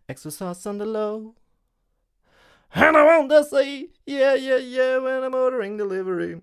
extra 0.09 0.31
sauce 0.31 0.65
on 0.65 0.79
the 0.79 0.87
low. 0.87 1.35
And 2.73 2.97
I 2.97 3.05
want 3.05 3.29
to 3.31 3.43
say, 3.43 3.89
yeah, 4.07 4.35
yeah, 4.35 4.59
yeah, 4.59 4.99
when 4.99 5.25
I'm 5.25 5.35
ordering 5.35 5.77
delivery. 5.77 6.41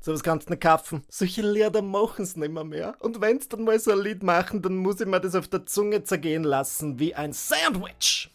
So 0.00 0.12
was 0.12 0.22
kannst 0.22 0.48
du 0.48 0.52
nicht 0.52 0.62
kaufen. 0.62 1.02
Solche 1.08 1.40
Lieder 1.40 1.80
machen's 1.80 2.36
nimmer 2.36 2.62
mehr. 2.62 2.94
Und 3.00 3.22
wenn's 3.22 3.48
dann 3.48 3.64
mal 3.64 3.78
so 3.78 3.92
ein 3.92 4.00
Lied 4.00 4.22
machen, 4.22 4.60
dann 4.60 4.76
muss 4.76 5.00
ich 5.00 5.06
mir 5.06 5.18
das 5.18 5.34
auf 5.34 5.48
der 5.48 5.64
Zunge 5.64 6.04
zergehen 6.04 6.44
lassen 6.44 6.98
wie 6.98 7.14
ein 7.14 7.32
Sandwich. 7.32 8.30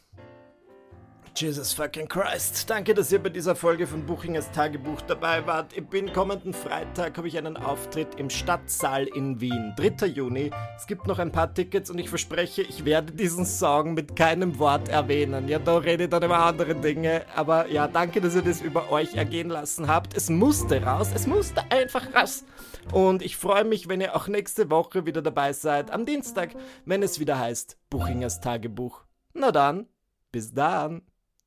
Jesus 1.36 1.74
fucking 1.74 2.08
Christ. 2.08 2.69
Danke, 2.69 2.93
dass 2.93 3.12
ihr 3.12 3.17
bei 3.17 3.30
dieser 3.30 3.56
Folge 3.56 3.88
von 3.88 4.06
Buchingers 4.06 4.52
Tagebuch 4.52 5.02
dabei 5.02 5.46
wart. 5.48 5.76
Ich 5.76 5.84
bin 5.88 6.13
kommenden 6.13 6.54
Freitag 6.54 7.17
habe 7.17 7.28
ich 7.28 7.36
einen 7.39 7.58
Auftritt 7.58 8.19
im 8.19 8.30
Stadtsaal 8.30 9.08
in 9.08 9.41
Wien. 9.41 9.74
3. 9.76 10.06
Juni. 10.06 10.52
Es 10.78 10.86
gibt 10.86 11.08
noch 11.08 11.17
ein 11.17 11.32
paar 11.32 11.52
Tickets 11.52 11.89
und 11.89 11.98
ich 11.98 12.10
verspreche, 12.10 12.62
ich 12.62 12.86
werde 12.86 13.13
diesen 13.13 13.48
Song 13.48 13.96
mit 13.96 14.15
keinem 14.15 14.60
Wort 14.60 14.89
erwähnen. 14.89 15.48
Ja, 15.48 15.58
da 15.58 15.78
rede 15.78 16.04
ich 16.04 16.10
dann 16.12 16.22
über 16.22 16.38
andere 16.38 16.76
Dinge. 16.76 17.26
Aber 17.36 17.67
ja, 17.67 17.88
danke, 17.88 18.22
dass 18.22 18.36
ihr 18.36 18.43
das 18.43 18.62
über 18.62 18.91
euch 18.91 19.15
ergehen 19.15 19.50
lassen 19.50 19.88
habt. 19.88 20.15
Es 20.15 20.30
musste 20.30 20.84
raus. 20.84 21.10
Es 21.15 21.26
musste 21.26 21.63
einfach 21.72 22.13
raus. 22.13 22.43
Und 22.91 23.24
ich 23.24 23.38
freue 23.38 23.63
mich, 23.63 23.89
wenn 23.89 24.02
ihr 24.02 24.15
auch 24.15 24.28
nächste 24.28 24.69
Woche 24.69 25.08
wieder 25.08 25.24
dabei 25.24 25.54
seid. 25.54 25.89
Am 25.89 26.06
Dienstag, 26.06 26.52
wenn 26.86 27.02
es 27.02 27.19
wieder 27.19 27.39
heißt 27.39 27.78
Buchingers 27.89 28.39
Tagebuch. 28.39 29.02
Na 29.34 29.52
dann, 29.52 29.88
bis 30.32 30.54
dann. 30.54 31.02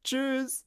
Tschüss. 0.07 0.66